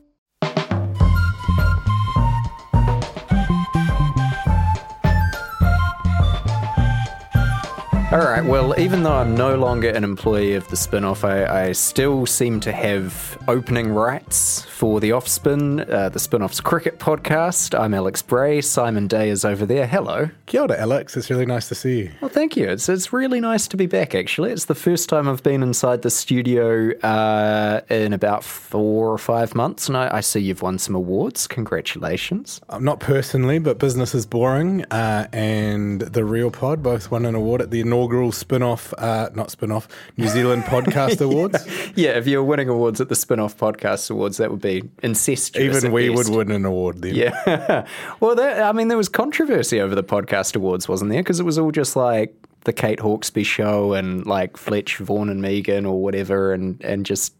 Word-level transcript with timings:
All 8.11 8.19
right. 8.19 8.43
Well, 8.43 8.77
even 8.77 9.03
though 9.03 9.13
I'm 9.13 9.35
no 9.35 9.55
longer 9.55 9.87
an 9.87 10.03
employee 10.03 10.55
of 10.55 10.67
the 10.67 10.75
spin 10.75 11.05
off, 11.05 11.23
I, 11.23 11.45
I 11.45 11.71
still 11.71 12.25
seem 12.25 12.59
to 12.59 12.73
have 12.73 13.41
opening 13.47 13.93
rights 13.93 14.65
for 14.65 14.99
the 14.99 15.11
Offspin, 15.11 15.89
uh, 15.89 16.09
the 16.09 16.19
spin 16.19 16.41
off's 16.41 16.59
cricket 16.59 16.99
podcast. 16.99 17.79
I'm 17.79 17.93
Alex 17.93 18.21
Braae. 18.21 18.61
Simon 18.61 19.07
Day 19.07 19.29
is 19.29 19.45
over 19.45 19.65
there. 19.65 19.87
Hello. 19.87 20.29
Kia 20.45 20.63
ora, 20.63 20.77
Alex. 20.77 21.15
It's 21.15 21.29
really 21.29 21.45
nice 21.45 21.69
to 21.69 21.75
see 21.75 21.99
you. 21.99 22.11
Well, 22.19 22.27
thank 22.27 22.57
you. 22.57 22.67
It's, 22.67 22.89
it's 22.89 23.13
really 23.13 23.39
nice 23.39 23.65
to 23.69 23.77
be 23.77 23.85
back, 23.85 24.13
actually. 24.13 24.51
It's 24.51 24.65
the 24.65 24.75
first 24.75 25.07
time 25.07 25.29
I've 25.29 25.41
been 25.41 25.63
inside 25.63 26.01
the 26.01 26.09
studio 26.09 26.91
uh, 27.03 27.79
in 27.89 28.11
about 28.11 28.43
four 28.43 29.09
or 29.09 29.17
five 29.19 29.55
months, 29.55 29.87
and 29.87 29.95
I, 29.95 30.17
I 30.17 30.19
see 30.19 30.41
you've 30.41 30.61
won 30.61 30.79
some 30.79 30.95
awards. 30.95 31.47
Congratulations. 31.47 32.59
Um, 32.67 32.83
not 32.83 32.99
personally, 32.99 33.59
but 33.59 33.79
business 33.79 34.13
is 34.13 34.25
boring, 34.25 34.83
uh, 34.91 35.29
and 35.31 36.01
the 36.01 36.25
Real 36.25 36.51
Pod 36.51 36.83
both 36.83 37.09
won 37.09 37.25
an 37.25 37.35
award 37.35 37.61
at 37.61 37.71
the 37.71 37.79
inaugural 37.79 38.00
spin-off, 38.31 38.93
uh, 38.97 39.29
not 39.33 39.51
spin-off, 39.51 39.87
New 40.17 40.27
Zealand 40.27 40.63
Podcast 40.63 41.21
Awards. 41.25 41.65
Yeah, 41.95 42.11
if 42.11 42.27
you're 42.27 42.43
winning 42.43 42.69
awards 42.69 43.01
at 43.01 43.09
the 43.09 43.15
spin 43.15 43.39
off 43.39 43.57
podcast 43.57 44.09
awards, 44.09 44.37
that 44.37 44.51
would 44.51 44.61
be 44.61 44.83
incestuous. 45.03 45.77
Even 45.77 45.91
we 45.91 46.09
best. 46.09 46.29
would 46.29 46.37
win 46.37 46.51
an 46.51 46.65
award 46.65 47.01
then. 47.01 47.15
Yeah. 47.15 47.85
well, 48.19 48.35
there, 48.35 48.63
I 48.63 48.71
mean, 48.71 48.87
there 48.87 48.97
was 48.97 49.09
controversy 49.09 49.79
over 49.79 49.95
the 49.95 50.03
podcast 50.03 50.55
awards, 50.55 50.87
wasn't 50.87 51.11
there? 51.11 51.21
Because 51.21 51.39
it 51.39 51.43
was 51.43 51.57
all 51.57 51.71
just 51.71 51.95
like 51.95 52.33
the 52.63 52.73
Kate 52.73 52.99
Hawkesby 52.99 53.45
show 53.45 53.93
and 53.93 54.25
like 54.25 54.57
Fletch, 54.57 54.97
Vaughan, 54.97 55.29
and 55.29 55.41
Megan 55.41 55.85
or 55.85 56.01
whatever, 56.01 56.53
and 56.53 56.81
and 56.83 57.05
just 57.05 57.33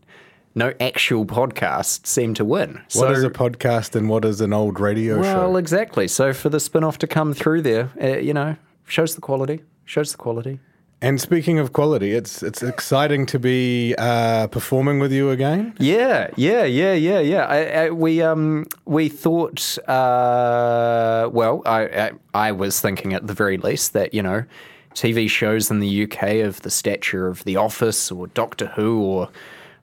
no 0.56 0.74
actual 0.80 1.26
podcast 1.26 2.06
seemed 2.06 2.36
to 2.38 2.46
win. 2.46 2.82
What 2.94 3.12
is 3.12 3.24
a 3.24 3.30
podcast 3.30 3.96
and 3.96 4.10
what 4.10 4.26
is 4.26 4.42
an 4.42 4.54
old 4.54 4.80
radio 4.80 5.20
well, 5.20 5.34
show? 5.34 5.40
Well, 5.40 5.58
exactly. 5.58 6.08
So 6.08 6.34
for 6.34 6.50
the 6.50 6.60
spin 6.60 6.84
off 6.84 6.98
to 7.00 7.08
come 7.08 7.34
through 7.34 7.62
there, 7.62 7.90
uh, 8.02 8.18
you 8.18 8.34
know, 8.34 8.58
shows 8.86 9.16
the 9.16 9.22
quality. 9.22 9.64
Shows 9.92 10.14
the 10.14 10.18
quality. 10.18 10.58
And 11.02 11.20
speaking 11.20 11.60
of 11.60 11.74
quality, 11.74 12.14
it's 12.14 12.42
it's 12.42 12.64
exciting 12.64 13.26
to 13.26 13.38
be 13.38 13.94
uh, 13.98 14.48
performing 14.48 15.00
with 15.00 15.12
you 15.12 15.32
again. 15.32 15.76
Yeah, 15.80 16.30
yeah, 16.38 16.64
yeah, 16.64 16.94
yeah, 16.94 17.20
yeah. 17.20 17.46
I, 17.46 17.58
I, 17.66 17.90
we 17.90 18.22
um 18.22 18.68
we 18.86 19.10
thought 19.10 19.78
uh 19.90 21.30
well 21.34 21.62
I, 21.66 21.82
I 21.82 22.12
I 22.34 22.52
was 22.54 22.80
thinking 22.80 23.14
at 23.14 23.28
the 23.28 23.34
very 23.34 23.58
least 23.58 23.92
that 23.92 24.14
you 24.14 24.24
know 24.24 24.46
TV 24.94 25.30
shows 25.30 25.70
in 25.70 25.82
the 25.82 26.04
UK 26.04 26.36
of 26.36 26.62
the 26.62 26.72
stature 26.72 27.28
of 27.28 27.44
The 27.44 27.58
Office 27.58 28.14
or 28.14 28.28
Doctor 28.28 28.68
Who 28.68 29.02
or 29.02 29.28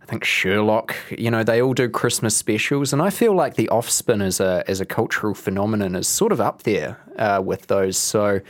I 0.01 0.07
think 0.07 0.25
Sherlock, 0.25 0.97
you 1.11 1.31
know, 1.31 1.45
they 1.45 1.61
all 1.61 1.75
do 1.75 1.87
Christmas 1.87 2.35
specials, 2.35 2.95
and 2.95 3.03
I 3.03 3.11
feel 3.11 3.35
like 3.35 3.57
the 3.57 3.69
Offspin 3.71 4.23
as 4.23 4.41
a 4.41 4.65
as 4.67 4.81
a 4.81 4.87
cultural 4.87 5.35
phenomenon 5.35 5.95
is 5.95 6.09
sort 6.09 6.33
of 6.33 6.41
up 6.41 6.63
there 6.63 6.97
uh, 7.19 7.43
with 7.45 7.67
those. 7.67 7.99
So. 7.99 8.41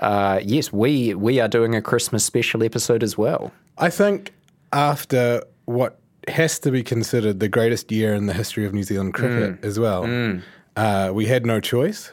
Uh, 0.00 0.40
yes, 0.42 0.72
we 0.72 1.14
we 1.14 1.40
are 1.40 1.48
doing 1.48 1.74
a 1.74 1.82
Christmas 1.82 2.24
special 2.24 2.62
episode 2.62 3.02
as 3.02 3.16
well. 3.16 3.52
I 3.78 3.90
think 3.90 4.32
after 4.72 5.42
what 5.66 5.98
has 6.28 6.58
to 6.60 6.70
be 6.70 6.82
considered 6.82 7.40
the 7.40 7.48
greatest 7.48 7.92
year 7.92 8.14
in 8.14 8.26
the 8.26 8.32
history 8.32 8.66
of 8.66 8.74
New 8.74 8.82
Zealand 8.82 9.14
cricket 9.14 9.62
as 9.64 9.78
well, 9.78 10.40
uh, 10.76 11.10
we 11.12 11.26
had 11.26 11.46
no 11.46 11.60
choice. 11.60 12.10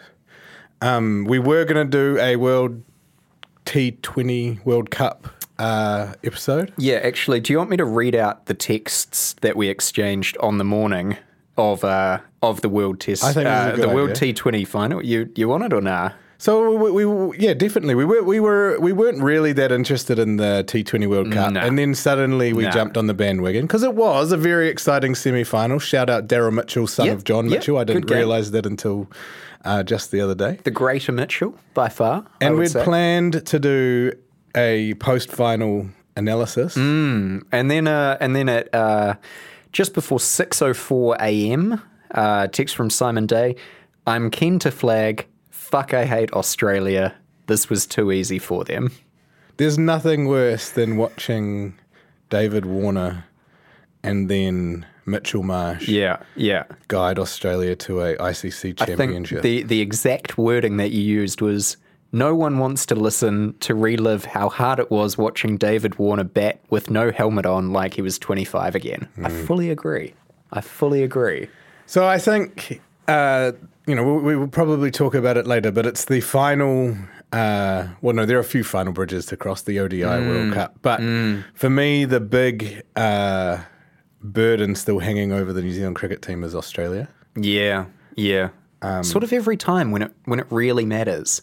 Um, 0.82 1.26
we 1.28 1.40
were 1.40 1.66
going 1.66 1.90
to 1.90 1.90
do 1.90 2.20
a 2.20 2.36
World 2.36 2.84
T20 3.66 4.64
World 4.66 4.92
Cup 4.92 5.28
uh, 5.58 6.14
episode. 6.24 6.74
Yeah, 6.78 6.98
actually, 6.98 7.40
do 7.40 7.52
you 7.52 7.58
want 7.58 7.70
me 7.70 7.78
to 7.78 7.86
read 7.86 8.16
out 8.16 8.46
the 8.46 8.54
texts 8.54 9.34
that 9.42 9.56
we 9.56 9.70
exchanged 9.70 10.38
on 10.40 10.58
the 10.58 10.64
morning 10.64 11.18
of 11.58 11.84
uh, 11.84 12.20
of 12.42 12.62
the 12.62 12.70
World 12.70 13.00
Test, 13.00 13.24
I 13.24 13.34
think 13.34 13.48
uh, 13.48 13.76
the 13.76 13.90
World. 13.90 14.16
T 14.16 14.34
Twenty 14.34 14.64
final? 14.64 15.04
You 15.04 15.30
you 15.36 15.48
want 15.50 15.64
it 15.64 15.74
or 15.74 15.82
nah? 15.82 16.12
So 16.40 16.76
we, 16.76 17.04
we, 17.06 17.38
yeah, 17.40 17.54
definitely. 17.56 17.96
We 17.96 18.06
were, 18.06 18.22
we 18.22 18.40
were, 18.40 18.80
we 18.80 18.94
weren't 18.94 19.24
really 19.24 19.54
that 19.54 19.72
interested 19.72 20.20
in 20.20 20.38
the 20.38 20.64
T20 20.68 21.10
World 21.10 21.32
Cup, 21.32 21.54
No. 21.54 21.62
and 21.62 21.80
then 21.80 21.96
suddenly 21.96 22.54
we 22.54 22.64
No. 22.64 22.70
jumped 22.72 22.96
on 22.96 23.08
the 23.08 23.16
bandwagon 23.16 23.64
because 23.64 23.82
it 23.82 23.96
was 23.96 24.32
a 24.32 24.38
very 24.38 24.70
exciting 24.70 25.16
semi-final. 25.16 25.80
Shout 25.80 26.10
out 26.12 26.28
Daryl 26.28 26.54
Mitchell, 26.54 26.86
son 26.86 27.08
Yep, 27.08 27.16
of 27.18 27.24
John 27.24 27.46
yep, 27.50 27.60
Mitchell. 27.60 27.78
I 27.80 27.84
didn't 27.86 28.10
realize 28.12 28.52
that 28.52 28.68
until 28.68 29.08
uh, 29.66 29.82
just 29.82 30.12
the 30.12 30.22
other 30.22 30.36
day. 30.36 30.60
The 30.64 30.70
Greater 30.72 31.12
Mitchell 31.12 31.58
by 31.74 31.90
far, 31.90 32.24
And 32.40 32.56
we'd 32.58 32.70
say. 32.70 32.84
planned 32.84 33.44
to 33.48 33.58
do 33.60 34.12
a 34.56 34.94
post-final 34.96 35.88
analysis. 36.16 36.76
Mm. 36.76 37.44
and 37.52 37.70
then 37.72 37.88
uh, 37.88 38.18
and 38.20 38.36
then 38.36 38.48
at 38.50 38.74
uh, 38.76 39.16
just 39.72 39.94
before 39.96 40.20
six 40.20 40.62
oh 40.62 40.74
four 40.76 41.16
a.m. 41.20 41.82
Uh, 42.12 42.46
text 42.48 42.76
from 42.76 42.90
Simon 42.92 43.26
Day. 43.26 43.56
I'm 44.06 44.30
keen 44.30 44.60
to 44.60 44.72
flag. 44.72 45.26
Fuck, 45.70 45.94
I 45.94 46.06
hate 46.06 46.32
Australia. 46.32 47.14
This 47.48 47.70
was 47.70 47.86
too 47.86 48.12
easy 48.12 48.40
for 48.40 48.64
them. 48.64 48.92
There's 49.58 49.78
nothing 49.78 50.28
worse 50.28 50.70
than 50.70 50.98
watching 50.98 51.78
David 52.30 52.66
Warner 52.66 53.26
and 54.04 54.30
then 54.30 54.86
Mitchell 55.06 55.44
Marsh 55.44 55.88
Yeah, 55.90 56.18
yeah. 56.36 56.64
guide 56.88 57.20
Australia 57.20 57.76
to 57.78 58.02
a 58.02 58.16
ICC 58.18 58.78
championship. 58.78 59.40
I 59.40 59.42
think 59.42 59.44
the 59.44 59.64
the 59.64 59.82
exact 59.82 60.38
wording 60.38 60.78
that 60.78 60.92
you 60.92 61.02
used 61.02 61.42
was 61.42 61.76
no 62.12 62.34
one 62.36 62.60
wants 62.60 62.86
to 62.86 62.96
listen 62.96 63.56
to 63.60 63.76
relive 63.76 64.24
how 64.26 64.48
hard 64.50 64.80
it 64.80 64.90
was 64.90 65.18
watching 65.18 65.58
David 65.58 65.98
Warner 65.98 66.24
bat 66.24 66.60
with 66.70 66.90
no 66.90 67.12
helmet 67.12 67.46
on 67.46 67.74
like 67.74 67.96
he 67.96 68.02
was 68.02 68.18
25 68.20 68.76
again. 68.76 69.08
I 69.18 69.30
Mm. 69.30 69.46
fully 69.48 69.70
agree. 69.70 70.14
I 70.54 70.62
fully 70.62 71.04
agree. 71.04 71.50
So 71.88 72.08
I 72.08 72.18
think, 72.20 72.80
uh, 73.08 73.52
you 73.88 73.96
know, 73.96 74.04
we, 74.04 74.22
we 74.22 74.36
will 74.36 74.48
probably 74.48 74.92
talk 74.92 75.16
about 75.16 75.38
it 75.38 75.48
later, 75.48 75.72
but 75.72 75.86
it's 75.86 76.06
the 76.06 76.22
final. 76.22 76.96
Uh, 77.34 77.88
well, 78.02 78.16
no, 78.16 78.26
there 78.26 78.38
are 78.38 78.42
a 78.42 78.44
few 78.46 78.64
final 78.64 78.94
bridges 78.94 79.26
to 79.28 79.38
cross 79.38 79.62
the 79.64 79.80
ODI 79.80 80.02
Mm. 80.02 80.28
World 80.28 80.54
Cup, 80.54 80.76
but 80.82 81.00
for 81.56 81.70
me, 81.70 82.06
the 82.06 82.20
big 82.22 82.84
uh, 82.96 83.64
burden 84.22 84.76
still 84.76 85.00
hanging 85.00 85.32
over 85.32 85.52
the 85.52 85.62
New 85.62 85.74
Zealand 85.74 85.96
cricket 85.96 86.22
team 86.22 86.44
is 86.44 86.56
Australia. 86.56 87.10
Yeah, 87.36 87.86
yeah. 88.16 88.50
Um, 88.82 89.04
sort 89.04 89.24
of 89.24 89.34
every 89.34 89.58
time 89.58 89.92
when 89.92 90.04
it 90.04 90.12
when 90.26 90.40
it 90.40 90.48
really 90.50 90.86
matters. 90.86 91.42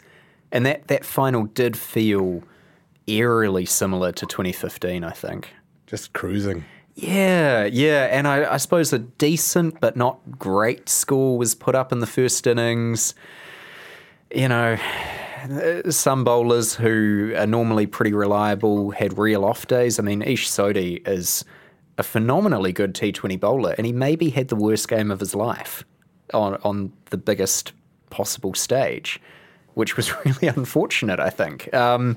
And 0.53 0.65
that, 0.67 0.87
that 0.87 1.05
final 1.05 1.47
did 1.47 1.77
feel 1.77 2.45
eerily 3.09 3.65
similar 3.67 4.13
to 4.13 4.25
2015, 4.25 5.03
I 5.03 5.11
think. 5.11 5.53
Just 5.89 6.13
cruising. 6.13 6.65
Yeah, 6.95 7.65
yeah, 7.65 8.05
and 8.05 8.29
I, 8.29 8.55
I 8.55 8.57
suppose 8.59 8.93
a 8.93 9.01
decent 9.01 9.81
but 9.81 9.97
not 9.97 10.39
great 10.39 10.89
score 10.89 11.37
was 11.37 11.55
put 11.55 11.75
up 11.75 11.91
in 11.91 11.99
the 11.99 12.07
first 12.07 12.47
innings. 12.47 13.15
You 14.33 14.49
know, 14.49 14.79
some 15.91 16.23
bowlers 16.23 16.75
who 16.75 17.35
are 17.37 17.47
normally 17.47 17.87
pretty 17.87 18.13
reliable 18.13 18.93
had 18.93 19.19
real 19.19 19.45
off 19.45 19.67
days. 19.67 19.99
I 19.99 20.03
mean, 20.03 20.23
Ish 20.23 20.49
Sodhi 20.49 21.07
is 21.07 21.45
a 21.99 22.05
phenomenally 22.05 22.73
good 22.73 22.95
T20 22.95 23.41
bowler, 23.41 23.75
and 23.77 23.87
he 23.87 23.93
maybe 23.93 24.31
had 24.31 24.49
the 24.49 24.57
worst 24.57 24.89
game 24.89 25.11
of 25.11 25.19
his 25.19 25.35
life 25.35 25.85
on 26.33 26.55
on 26.63 26.93
the 27.11 27.19
biggest 27.19 27.73
possible 28.11 28.55
stage, 28.55 29.21
which 29.75 29.97
was 29.97 30.15
really 30.25 30.47
unfortunate. 30.47 31.19
I 31.19 31.31
think. 31.31 31.75
Um, 31.75 32.17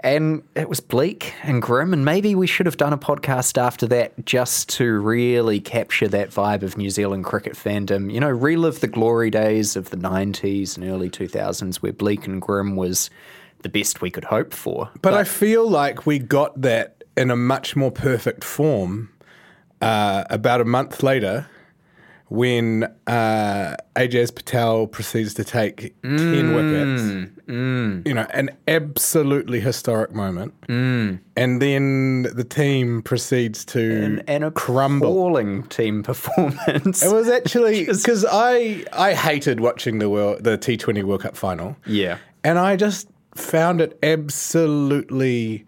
and 0.00 0.42
it 0.54 0.68
was 0.68 0.80
bleak 0.80 1.34
and 1.42 1.60
grim. 1.60 1.92
And 1.92 2.04
maybe 2.04 2.34
we 2.34 2.46
should 2.46 2.66
have 2.66 2.76
done 2.76 2.92
a 2.92 2.98
podcast 2.98 3.58
after 3.58 3.86
that 3.88 4.24
just 4.24 4.68
to 4.70 4.98
really 4.98 5.60
capture 5.60 6.08
that 6.08 6.30
vibe 6.30 6.62
of 6.62 6.76
New 6.76 6.90
Zealand 6.90 7.24
cricket 7.24 7.54
fandom. 7.54 8.12
You 8.12 8.20
know, 8.20 8.30
relive 8.30 8.80
the 8.80 8.86
glory 8.86 9.30
days 9.30 9.76
of 9.76 9.90
the 9.90 9.96
90s 9.96 10.76
and 10.76 10.88
early 10.88 11.10
2000s 11.10 11.76
where 11.76 11.92
bleak 11.92 12.26
and 12.26 12.40
grim 12.40 12.76
was 12.76 13.10
the 13.62 13.68
best 13.68 14.00
we 14.00 14.10
could 14.10 14.24
hope 14.24 14.54
for. 14.54 14.90
But, 15.02 15.14
I 15.14 15.24
feel 15.24 15.68
like 15.68 16.06
we 16.06 16.18
got 16.18 16.60
that 16.62 17.02
in 17.16 17.30
a 17.30 17.36
much 17.36 17.74
more 17.74 17.90
perfect 17.90 18.44
form 18.44 19.10
uh, 19.80 20.24
about 20.30 20.60
a 20.60 20.64
month 20.64 21.02
later 21.02 21.48
when 22.28 22.84
uh, 23.06 23.76
Ajaz 23.96 24.34
Patel 24.34 24.86
proceeds 24.86 25.34
to 25.34 25.44
take 25.44 25.94
10 26.02 26.18
mm. 26.18 26.54
wickets. 26.54 27.32
Mm. 27.48 28.06
You 28.06 28.14
know, 28.14 28.26
an 28.30 28.50
absolutely 28.66 29.60
historic 29.60 30.12
moment. 30.14 30.58
Mm. 30.68 31.20
And 31.36 31.62
then 31.62 32.22
the 32.34 32.44
team 32.44 33.02
proceeds 33.02 33.64
to 33.66 34.04
and, 34.04 34.24
and 34.28 34.44
a 34.44 34.50
crumble. 34.50 35.08
appalling 35.08 35.64
team 35.64 36.02
performance. 36.04 37.02
It 37.02 37.12
was 37.12 37.28
actually 37.28 37.84
because 37.86 38.26
I 38.30 38.84
I 38.92 39.14
hated 39.14 39.60
watching 39.60 39.98
the 39.98 40.10
world 40.10 40.44
the 40.44 40.58
T 40.58 40.76
Twenty 40.76 41.02
World 41.02 41.22
Cup 41.22 41.36
final. 41.36 41.76
Yeah. 41.86 42.18
and 42.44 42.58
I 42.58 42.76
just 42.76 43.08
found 43.34 43.80
it 43.80 43.98
absolutely 44.02 45.64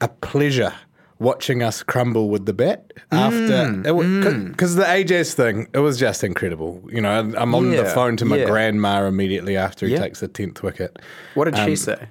a 0.00 0.08
pleasure 0.08 0.72
watching 1.20 1.62
us 1.62 1.82
crumble 1.84 2.28
with 2.30 2.46
the 2.46 2.52
bat 2.52 2.92
after 3.12 3.76
because 3.82 4.74
the 4.74 4.82
Ajaz 4.84 5.34
thing 5.34 5.68
it 5.72 5.78
was 5.78 5.98
just 5.98 6.24
incredible. 6.24 6.82
You 6.90 7.00
know, 7.00 7.10
I'm 7.36 7.54
on 7.54 7.70
the 7.70 7.84
phone 7.84 8.16
to 8.16 8.24
my 8.24 8.38
yeah. 8.38 8.46
grandma 8.46 9.04
immediately 9.06 9.56
after 9.56 9.86
he 9.86 9.92
Yeah. 9.92 10.00
takes 10.00 10.20
the 10.20 10.28
tenth 10.28 10.62
wicket. 10.62 10.98
what 11.34 11.44
did 11.44 11.54
Um, 11.54 11.68
she 11.68 11.76
say? 11.76 12.08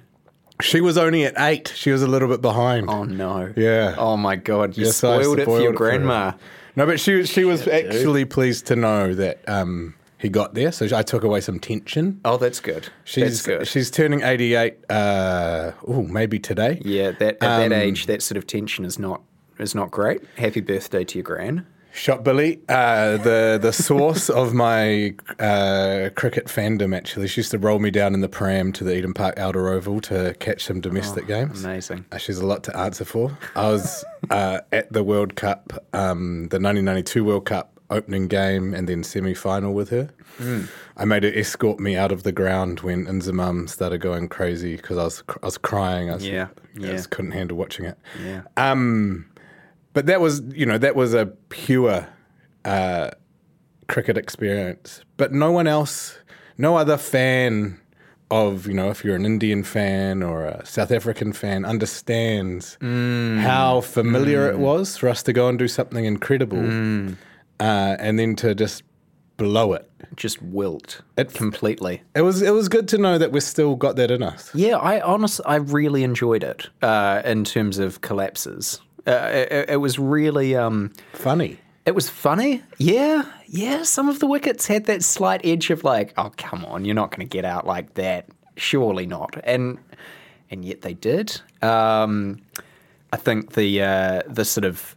She 0.62 0.80
was 0.80 0.96
only 0.98 1.24
at 1.24 1.34
eight. 1.38 1.72
She 1.74 1.90
was 1.90 2.02
a 2.02 2.06
little 2.06 2.28
bit 2.28 2.40
behind. 2.40 2.88
Oh 2.88 3.04
no. 3.04 3.52
Yeah. 3.56 3.94
Oh 3.98 4.16
my 4.16 4.36
god, 4.36 4.76
you 4.76 4.84
Yes, 4.86 5.02
I 5.02 5.20
spoiled 5.20 5.38
it 5.40 5.44
for 5.44 5.60
your 5.60 5.70
it 5.70 5.72
for 5.72 5.78
grandma. 5.78 6.32
No, 6.76 6.86
but 6.86 7.00
she 7.00 7.24
she 7.24 7.44
was 7.44 7.66
actually 7.66 8.24
pleased 8.24 8.66
to 8.66 8.76
know 8.76 9.12
that 9.14 9.40
um, 9.48 9.94
he 10.20 10.28
got 10.28 10.54
there. 10.54 10.70
So 10.72 10.86
I 10.96 11.02
took 11.02 11.24
away 11.24 11.40
some 11.40 11.58
tension. 11.58 12.20
Oh, 12.24 12.36
that's 12.36 12.60
good. 12.60 12.88
She's 13.04 13.24
that's 13.24 13.42
good. 13.42 13.66
she's 13.66 13.90
turning 13.90 14.22
eighty 14.22 14.54
eight. 14.54 14.76
Uh, 14.90 15.72
oh, 15.86 16.02
maybe 16.02 16.38
today. 16.38 16.80
yeah, 16.84 17.10
that 17.12 17.38
at 17.42 17.62
Um, 17.62 17.68
that 17.70 17.72
age, 17.72 18.06
that 18.06 18.22
sort 18.22 18.36
of 18.38 18.46
tension 18.46 18.84
is 18.84 18.98
not 18.98 19.22
is 19.58 19.74
not 19.74 19.90
great. 19.90 20.22
Happy 20.36 20.60
birthday 20.60 21.04
to 21.04 21.18
your 21.18 21.24
gran. 21.24 21.66
Shot 21.92 22.22
Billy, 22.22 22.60
uh, 22.68 23.16
the 23.16 23.58
the 23.60 23.72
source 23.72 24.30
of 24.30 24.54
my 24.54 25.12
uh, 25.40 26.10
cricket 26.14 26.46
fandom. 26.46 26.96
Actually, 26.96 27.26
she 27.26 27.40
used 27.40 27.50
to 27.50 27.58
roll 27.58 27.80
me 27.80 27.90
down 27.90 28.14
in 28.14 28.20
the 28.20 28.28
pram 28.28 28.72
to 28.74 28.84
the 28.84 28.94
Eden 28.96 29.12
Park 29.12 29.36
Outer 29.40 29.68
Oval 29.70 30.00
to 30.02 30.36
catch 30.38 30.62
some 30.64 30.80
domestic 30.80 31.26
games. 31.26 31.64
Amazing. 31.64 32.04
Uh, 32.12 32.18
She's 32.18 32.38
a 32.38 32.46
lot 32.46 32.62
to 32.64 32.76
answer 32.76 33.04
for. 33.04 33.36
I 33.56 33.68
was 33.72 34.04
uh, 34.30 34.60
at 34.70 34.92
the 34.92 35.02
World 35.02 35.34
Cup, 35.34 35.84
um, 35.92 36.42
the 36.50 36.60
1992 36.60 37.24
World 37.24 37.46
Cup 37.46 37.79
opening 37.90 38.28
game, 38.28 38.74
and 38.74 38.88
then 38.88 39.02
semi 39.02 39.34
final 39.34 39.74
with 39.74 39.90
her. 39.90 40.10
Hmm. 40.38 40.62
I 40.96 41.04
made 41.04 41.24
her 41.24 41.32
escort 41.32 41.80
me 41.80 41.96
out 41.96 42.12
of 42.12 42.22
the 42.22 42.32
ground 42.32 42.80
when 42.80 43.06
Inzamam 43.06 43.68
started 43.68 43.98
going 43.98 44.28
crazy 44.28 44.76
because 44.76 44.98
I 44.98 45.04
was 45.04 45.22
I 45.42 45.46
was 45.46 45.58
crying. 45.58 46.10
I 46.10 46.14
was, 46.14 46.26
Yeah, 46.74 46.88
I 46.88 46.92
just 46.92 47.10
couldn't 47.10 47.32
handle 47.32 47.56
watching 47.56 47.84
it. 47.86 47.98
Yeah. 48.24 48.42
Um, 48.56 49.26
but 49.92 50.06
that 50.06 50.20
was, 50.20 50.40
you 50.54 50.66
know, 50.66 50.78
that 50.78 50.94
was 50.94 51.14
a 51.14 51.26
pure 51.48 52.06
uh, 52.64 53.10
cricket 53.88 54.16
experience. 54.16 55.02
But 55.16 55.32
no 55.32 55.50
one 55.50 55.66
else, 55.66 56.18
no 56.56 56.76
other 56.76 56.96
fan 56.96 57.80
of, 58.30 58.68
you 58.68 58.74
know, 58.74 58.90
if 58.90 59.04
you're 59.04 59.16
an 59.16 59.26
Indian 59.26 59.64
fan 59.64 60.22
or 60.22 60.44
a 60.44 60.64
South 60.64 60.92
African 60.92 61.32
fan, 61.32 61.64
understands 61.64 62.78
how 62.80 63.80
familiar 63.80 64.48
it 64.48 64.58
was 64.58 64.96
for 64.96 65.08
us 65.08 65.22
to 65.24 65.32
go 65.32 65.48
and 65.48 65.58
do 65.58 65.66
something 65.66 66.04
incredible 66.04 66.62
uh, 67.60 67.96
and 67.98 68.18
then 68.18 68.34
to 68.36 68.54
just 68.54 68.82
blow 69.36 69.72
it. 69.74 69.86
Just 70.16 70.42
wilt 70.42 71.00
It- 71.16 71.32
completely. 71.34 72.02
It 72.14 72.22
was 72.22 72.42
it 72.42 72.50
was 72.52 72.68
good 72.68 72.88
to 72.88 72.98
know 72.98 73.16
that 73.18 73.30
we've 73.32 73.42
still 73.42 73.76
got 73.76 73.96
that 73.96 74.10
in 74.10 74.22
us. 74.22 74.50
Yeah, 74.54 74.76
I 74.76 75.00
honestly, 75.00 75.44
I 75.46 75.56
really 75.56 76.02
enjoyed 76.02 76.42
it 76.42 76.68
uh, 76.82 77.22
in 77.24 77.44
terms 77.44 77.78
of 77.78 78.00
collapses. 78.00 78.80
Uh, 79.06 79.30
it, 79.32 79.70
it 79.70 79.76
was 79.76 79.98
really, 79.98 80.54
um, 80.54 80.92
Funny. 81.14 81.58
it 81.86 81.94
was 81.94 82.08
funny. 82.10 82.62
Yeah, 82.76 83.22
yeah. 83.46 83.82
Some 83.84 84.08
of 84.10 84.18
the 84.18 84.26
wickets 84.26 84.66
had 84.66 84.84
that 84.86 85.02
slight 85.02 85.40
edge 85.44 85.70
of 85.70 85.84
like, 85.84 86.12
oh 86.18 86.32
come 86.36 86.64
on, 86.66 86.84
you're 86.84 86.94
not 86.94 87.10
going 87.10 87.26
to 87.26 87.30
get 87.36 87.44
out 87.46 87.66
like 87.66 87.94
that. 87.94 88.26
Surely 88.56 89.06
not. 89.06 89.36
And 89.44 89.78
and 90.50 90.64
yet 90.64 90.82
they 90.82 90.92
did. 90.94 91.40
Um, 91.62 92.40
I 93.12 93.16
think 93.16 93.52
the 93.54 93.82
uh, 93.82 94.22
the 94.28 94.44
sort 94.44 94.64
of 94.66 94.96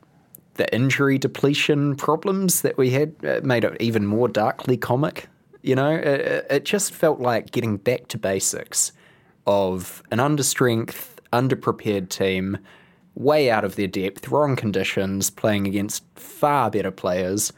the 0.56 0.74
injury 0.74 1.18
depletion 1.18 1.96
problems 1.96 2.62
that 2.62 2.78
we 2.78 2.92
had 2.92 3.14
uh, 3.26 3.40
made 3.44 3.64
it 3.64 3.76
even 3.82 4.06
more 4.06 4.28
darkly 4.28 4.78
comic. 4.78 5.28
You 5.62 5.76
know, 5.76 5.92
it, 5.96 6.06
it- 6.06 6.48
it 6.50 6.66
just 6.66 6.94
felt 6.94 7.20
like 7.20 7.52
getting 7.52 7.78
back 7.78 8.08
to 8.10 8.18
basics 8.18 8.92
of 9.48 10.04
an 10.12 10.20
understrength, 10.20 11.16
underprepared 11.32 12.10
team, 12.10 12.58
way 13.16 13.50
out 13.50 13.64
of 13.64 13.76
their 13.76 13.88
depth, 13.88 14.28
wrong 14.30 14.56
conditions, 14.56 15.30
playing 15.30 15.68
against 15.68 16.04
far 16.16 16.70
better 16.72 16.92
players, 16.92 17.52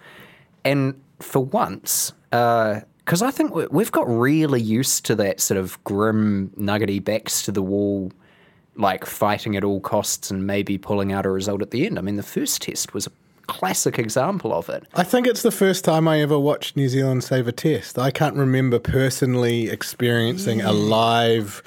and 0.64 1.00
for 1.20 1.40
once. 1.46 2.12
Because 2.32 3.22
I 3.22 3.32
think 3.32 3.54
we've 3.72 3.92
got 3.92 4.08
really 4.10 4.62
used 4.62 5.06
to 5.06 5.16
that 5.16 5.40
sort 5.40 5.58
of 5.60 5.82
grim, 5.84 6.52
nuggety, 6.58 7.00
backs 7.00 7.44
to 7.44 7.52
the 7.52 7.62
wall 7.62 8.12
like 8.76 9.06
fighting 9.06 9.56
at 9.56 9.64
all 9.64 9.80
costs 9.80 10.30
and 10.30 10.46
maybe 10.46 10.78
pulling 10.78 11.12
out 11.12 11.26
a 11.26 11.30
result 11.30 11.62
at 11.62 11.72
the 11.72 11.86
end. 11.86 11.98
I 11.98 12.02
mean, 12.02 12.16
the 12.16 12.24
first 12.24 12.62
test 12.62 12.94
was 12.94 13.08
a 13.08 13.12
classic 13.48 14.00
example 14.00 14.54
of 14.54 14.70
it. 14.70 14.84
I 14.96 15.04
think 15.04 15.28
it's 15.28 15.42
the 15.42 15.52
first 15.52 15.86
time 15.86 16.08
I 16.08 16.22
ever 16.22 16.38
watched 16.38 16.76
New 16.76 16.90
Zealand 16.90 17.24
save 17.24 17.48
a 17.48 17.52
test. 17.52 17.98
I 17.98 18.12
can't 18.12 18.36
remember 18.36 18.80
personally 18.80 19.70
experiencing 19.70 20.62
a 20.62 20.72
live 20.72 21.62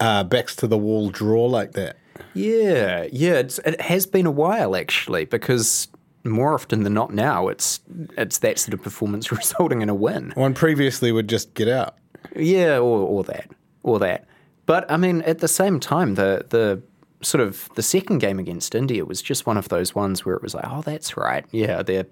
uh, 0.00 0.24
backs 0.24 0.54
to 0.56 0.66
the 0.66 0.78
wall 0.78 1.10
draw 1.10 1.46
like 1.46 1.72
that. 1.72 1.96
Yeah, 2.34 3.06
yeah, 3.12 3.34
it's, 3.34 3.58
it 3.60 3.80
has 3.80 4.06
been 4.06 4.26
a 4.26 4.30
while 4.30 4.76
actually 4.76 5.24
because 5.24 5.88
more 6.24 6.54
often 6.54 6.82
than 6.82 6.94
not 6.94 7.12
now 7.12 7.48
it's 7.48 7.80
it's 8.16 8.38
that 8.38 8.58
sort 8.58 8.74
of 8.74 8.82
performance 8.82 9.32
resulting 9.32 9.82
in 9.82 9.88
a 9.88 9.94
win. 9.94 10.32
One 10.34 10.54
previously 10.54 11.12
would 11.12 11.28
just 11.28 11.54
get 11.54 11.68
out. 11.68 11.96
Yeah, 12.36 12.78
or, 12.78 12.98
or 12.98 13.24
that, 13.24 13.50
or 13.82 13.98
that. 14.00 14.26
But 14.68 14.84
I 14.90 14.98
mean, 14.98 15.22
at 15.22 15.38
the 15.38 15.48
same 15.48 15.80
time, 15.80 16.14
the 16.16 16.44
the 16.50 16.82
sort 17.22 17.40
of 17.40 17.70
the 17.74 17.82
second 17.82 18.18
game 18.18 18.38
against 18.38 18.74
India 18.74 19.02
was 19.02 19.22
just 19.22 19.46
one 19.46 19.56
of 19.56 19.70
those 19.70 19.94
ones 19.94 20.26
where 20.26 20.36
it 20.36 20.42
was 20.42 20.54
like, 20.54 20.66
oh, 20.68 20.82
that's 20.82 21.16
right. 21.16 21.46
Yeah, 21.52 21.82
they're 21.82 22.04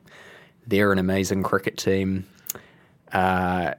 they're 0.67 0.91
an 0.91 0.99
amazing 0.99 1.43
cricket 1.43 1.77
team. 1.77 2.27
Uh, 3.13 3.75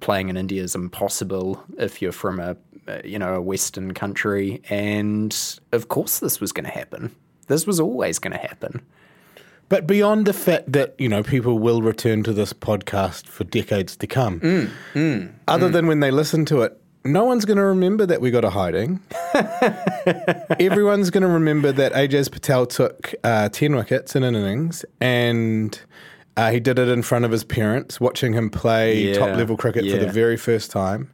playing 0.00 0.30
in 0.30 0.38
India 0.38 0.62
is 0.62 0.74
impossible 0.74 1.62
if 1.76 2.00
you're 2.00 2.10
from 2.10 2.40
a 2.40 2.56
you 3.04 3.18
know 3.18 3.34
a 3.34 3.40
Western 3.42 3.92
country, 3.92 4.62
and 4.70 5.60
of 5.72 5.88
course 5.88 6.20
this 6.20 6.40
was 6.40 6.52
going 6.52 6.64
to 6.64 6.72
happen. 6.72 7.14
This 7.48 7.66
was 7.66 7.78
always 7.78 8.18
going 8.18 8.32
to 8.32 8.38
happen. 8.38 8.80
But 9.68 9.86
beyond 9.86 10.26
the 10.26 10.32
fact 10.32 10.72
that, 10.72 10.94
you 10.98 11.08
know, 11.08 11.22
people 11.22 11.58
will 11.58 11.80
return 11.82 12.22
to 12.24 12.32
this 12.32 12.52
podcast 12.52 13.26
for 13.26 13.44
decades 13.44 13.96
to 13.96 14.06
come, 14.06 14.40
Mm, 14.94 15.32
other 15.48 15.68
than 15.68 15.86
when 15.86 16.00
they 16.00 16.10
listen 16.10 16.44
to 16.46 16.62
it, 16.62 16.81
no 17.04 17.24
one's 17.24 17.44
going 17.44 17.56
to 17.56 17.64
remember 17.64 18.06
that 18.06 18.20
we 18.20 18.30
got 18.30 18.44
a 18.44 18.50
hiding. 18.50 19.00
Everyone's 20.60 21.10
going 21.10 21.22
to 21.22 21.28
remember 21.28 21.72
that 21.72 21.92
Ajaz 21.92 22.30
Patel 22.30 22.66
took 22.66 23.14
uh, 23.24 23.48
10 23.48 23.74
wickets 23.76 24.14
in 24.14 24.22
an 24.22 24.34
innings 24.34 24.84
and 25.00 25.80
uh, 26.36 26.50
he 26.50 26.60
did 26.60 26.78
it 26.78 26.88
in 26.88 27.02
front 27.02 27.24
of 27.24 27.30
his 27.30 27.44
parents, 27.44 28.00
watching 28.00 28.32
him 28.32 28.50
play 28.50 29.08
Yeah, 29.08 29.18
top 29.18 29.36
level 29.36 29.56
cricket 29.56 29.90
for 29.90 29.98
the 29.98 30.10
very 30.10 30.36
first 30.36 30.70
time 30.70 31.10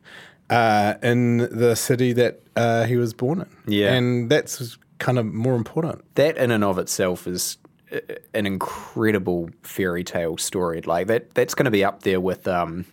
uh, 0.51 0.95
in 1.03 1.39
the 1.39 1.75
city 1.75 2.13
that 2.15 2.41
uh, 2.57 2.85
he 2.85 2.97
was 2.97 3.15
born 3.15 3.41
in. 3.41 3.49
Yeah. 3.67 3.93
And 3.95 4.31
that's 4.31 4.79
kind 4.99 5.19
of 5.19 5.27
more 5.27 5.55
important. 5.55 6.03
that 6.17 6.37
in 6.37 6.51
and 6.51 6.65
of 6.65 6.79
itself 6.79 7.27
is 7.27 7.59
uh, 7.93 7.99
an 8.35 8.47
incredible 8.47 9.51
fairy 9.63 10.05
tale 10.05 10.37
story. 10.37 10.83
Like 10.83 11.07
that, 11.09 11.35
that's 11.35 11.55
going 11.55 11.65
to 11.67 11.71
be 11.71 11.85
up 11.85 12.03
there 12.03 12.21
with, 12.21 12.47
um, 12.47 12.85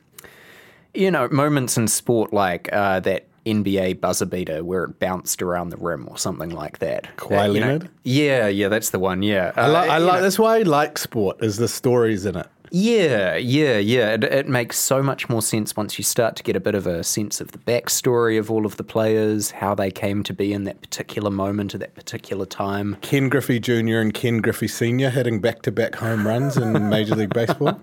you 0.96 1.12
know, 1.12 1.28
moments 1.30 1.78
in 1.78 1.88
sport 1.88 2.34
like 2.34 2.70
uh, 2.74 3.00
that 3.02 3.28
NBA 3.46 4.02
buzzer 4.02 4.26
beater 4.26 4.64
where 4.64 4.86
it 4.86 5.00
bounced 5.00 5.42
around 5.42 5.70
the 5.70 5.78
rim 5.78 6.08
or 6.10 6.18
something 6.18 6.50
like 6.50 6.80
that. 6.80 7.08
Kawhi 7.18 7.50
Uh, 7.50 7.52
you 7.52 7.60
know- 7.60 7.80
yeah, 8.04 8.48
yeah, 8.48 8.68
that's 8.70 8.90
the 8.90 9.00
one. 9.00 9.22
Yeah, 9.22 9.52
I, 9.56 9.68
li- 9.68 9.76
I 9.90 9.98
you 10.00 10.06
like 10.06 10.16
know- 10.16 10.22
that's 10.22 10.40
why 10.40 10.58
I 10.58 10.62
like 10.64 10.98
sport 10.98 11.44
is 11.44 11.58
the 11.58 11.68
stories 11.68 12.26
in 12.26 12.36
it. 12.38 12.48
Yeah, 12.78 13.38
yeah, 13.38 13.78
yeah. 13.78 14.16
It, 14.16 14.26
it 14.26 14.50
makes 14.50 14.78
so 14.78 15.02
much 15.02 15.30
more 15.30 15.42
sense 15.42 15.78
once 15.78 15.98
you 15.98 16.04
start 16.04 16.36
to 16.36 16.44
get 16.44 16.58
a 16.58 16.60
bit 16.60 16.76
of 16.76 16.86
a 16.86 17.06
sense 17.06 17.40
of 17.40 17.54
the 17.54 17.58
backstory 17.58 18.38
of 18.38 18.52
all 18.52 18.66
of 18.66 18.76
the 18.76 18.84
players, 18.84 19.52
how 19.52 19.76
they 19.76 19.90
came 19.90 20.24
to 20.24 20.34
be 20.34 20.52
in 20.52 20.66
that 20.66 20.82
particular 20.82 21.32
moment 21.32 21.74
at 21.74 21.80
that 21.80 21.96
particular 21.96 22.46
time. 22.46 22.98
Ken 23.00 23.30
Griffey 23.30 23.62
Jr. 23.62 24.00
and 24.00 24.14
Ken 24.14 24.40
Griffey 24.40 24.68
Sr. 24.68 25.10
hitting 25.10 25.40
back 25.40 25.62
to 25.62 25.72
back 25.72 25.96
home 25.96 26.28
runs 26.28 26.58
in 26.58 26.90
Major 26.90 27.16
League 27.16 27.34
Baseball. 27.34 27.80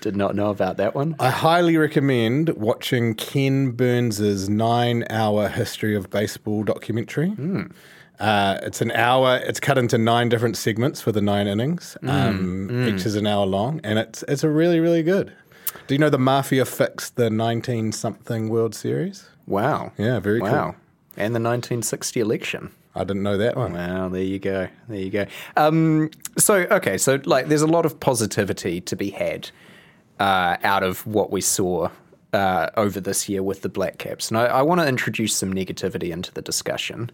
Did 0.00 0.14
not 0.14 0.36
know 0.36 0.50
about 0.50 0.76
that 0.76 0.94
one. 0.94 1.16
I 1.18 1.30
highly 1.30 1.76
recommend 1.76 2.50
watching 2.50 3.16
Ken 3.16 3.72
Burns's 3.72 4.48
nine 4.48 5.04
hour 5.10 5.48
history 5.48 5.96
of 5.96 6.08
baseball 6.08 6.62
documentary. 6.62 7.30
Hmm. 7.30 7.62
Uh, 8.18 8.58
it's 8.62 8.80
an 8.80 8.90
hour. 8.92 9.36
It's 9.44 9.60
cut 9.60 9.78
into 9.78 9.98
nine 9.98 10.28
different 10.28 10.56
segments 10.56 11.00
for 11.00 11.12
the 11.12 11.20
nine 11.20 11.46
innings. 11.46 11.96
Um, 12.02 12.88
Each 12.88 13.04
is 13.04 13.14
an 13.14 13.26
hour 13.26 13.46
long, 13.46 13.80
and 13.84 13.98
it's 13.98 14.24
it's 14.28 14.42
a 14.44 14.48
really 14.48 14.80
really 14.80 15.02
good. 15.02 15.32
Do 15.86 15.94
you 15.94 15.98
know 15.98 16.10
the 16.10 16.18
Mafia 16.18 16.64
fixed 16.64 17.16
the 17.16 17.30
nineteen 17.30 17.92
something 17.92 18.48
World 18.48 18.74
Series? 18.74 19.28
Wow. 19.46 19.92
Yeah, 19.96 20.18
very 20.18 20.40
cool. 20.40 20.74
And 21.18 21.34
the 21.34 21.40
1960 21.40 22.20
election. 22.20 22.72
I 22.94 23.04
didn't 23.04 23.22
know 23.22 23.36
that 23.38 23.56
one. 23.56 23.74
Wow, 23.74 24.08
there 24.08 24.22
you 24.22 24.38
go. 24.38 24.68
There 24.88 24.98
you 24.98 25.10
go. 25.10 25.26
Um, 25.56 26.10
so, 26.38 26.66
okay, 26.70 26.98
so 26.98 27.20
like 27.24 27.48
there's 27.48 27.62
a 27.62 27.66
lot 27.66 27.86
of 27.86 28.00
positivity 28.00 28.80
to 28.82 28.96
be 28.96 29.10
had 29.10 29.50
uh, 30.18 30.56
out 30.62 30.82
of 30.82 31.06
what 31.06 31.30
we 31.30 31.40
saw 31.40 31.90
uh, 32.32 32.70
over 32.76 33.00
this 33.00 33.28
year 33.28 33.42
with 33.42 33.62
the 33.62 33.68
Black 33.68 33.98
Caps. 33.98 34.30
And 34.30 34.38
I, 34.38 34.46
I 34.46 34.62
want 34.62 34.80
to 34.80 34.88
introduce 34.88 35.34
some 35.34 35.52
negativity 35.52 36.10
into 36.10 36.32
the 36.32 36.42
discussion 36.42 37.10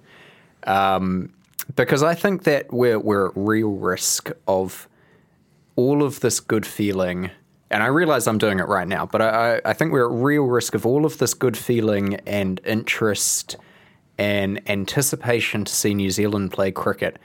um, 0.67 1.33
because 1.77 2.03
I 2.03 2.15
think 2.15 2.45
that 2.45 2.73
we're, 2.73 2.99
we're 2.99 3.29
at 3.29 3.33
real 3.37 3.71
risk 3.71 4.31
of 4.47 4.89
all 5.77 6.03
of 6.03 6.21
this 6.21 6.41
good 6.41 6.67
feeling. 6.67 7.31
And 7.71 7.83
I 7.83 7.87
realize 7.87 8.27
I'm 8.27 8.39
doing 8.39 8.59
it 8.59 8.69
right 8.69 8.87
now, 8.87 9.07
but 9.07 9.23
I, 9.23 9.61
I 9.65 9.73
think 9.73 9.93
we're 9.93 10.07
at 10.07 10.23
real 10.23 10.45
risk 10.45 10.75
of 10.75 10.85
all 10.85 11.07
of 11.07 11.19
this 11.19 11.35
good 11.35 11.57
feeling 11.57 12.17
and 12.27 12.61
interest 12.65 13.57
and 14.19 14.61
anticipation 14.69 15.65
to 15.65 15.73
see 15.73 15.95
New 15.95 16.11
Zealand 16.11 16.53
play 16.53 16.71
cricket 16.71 17.19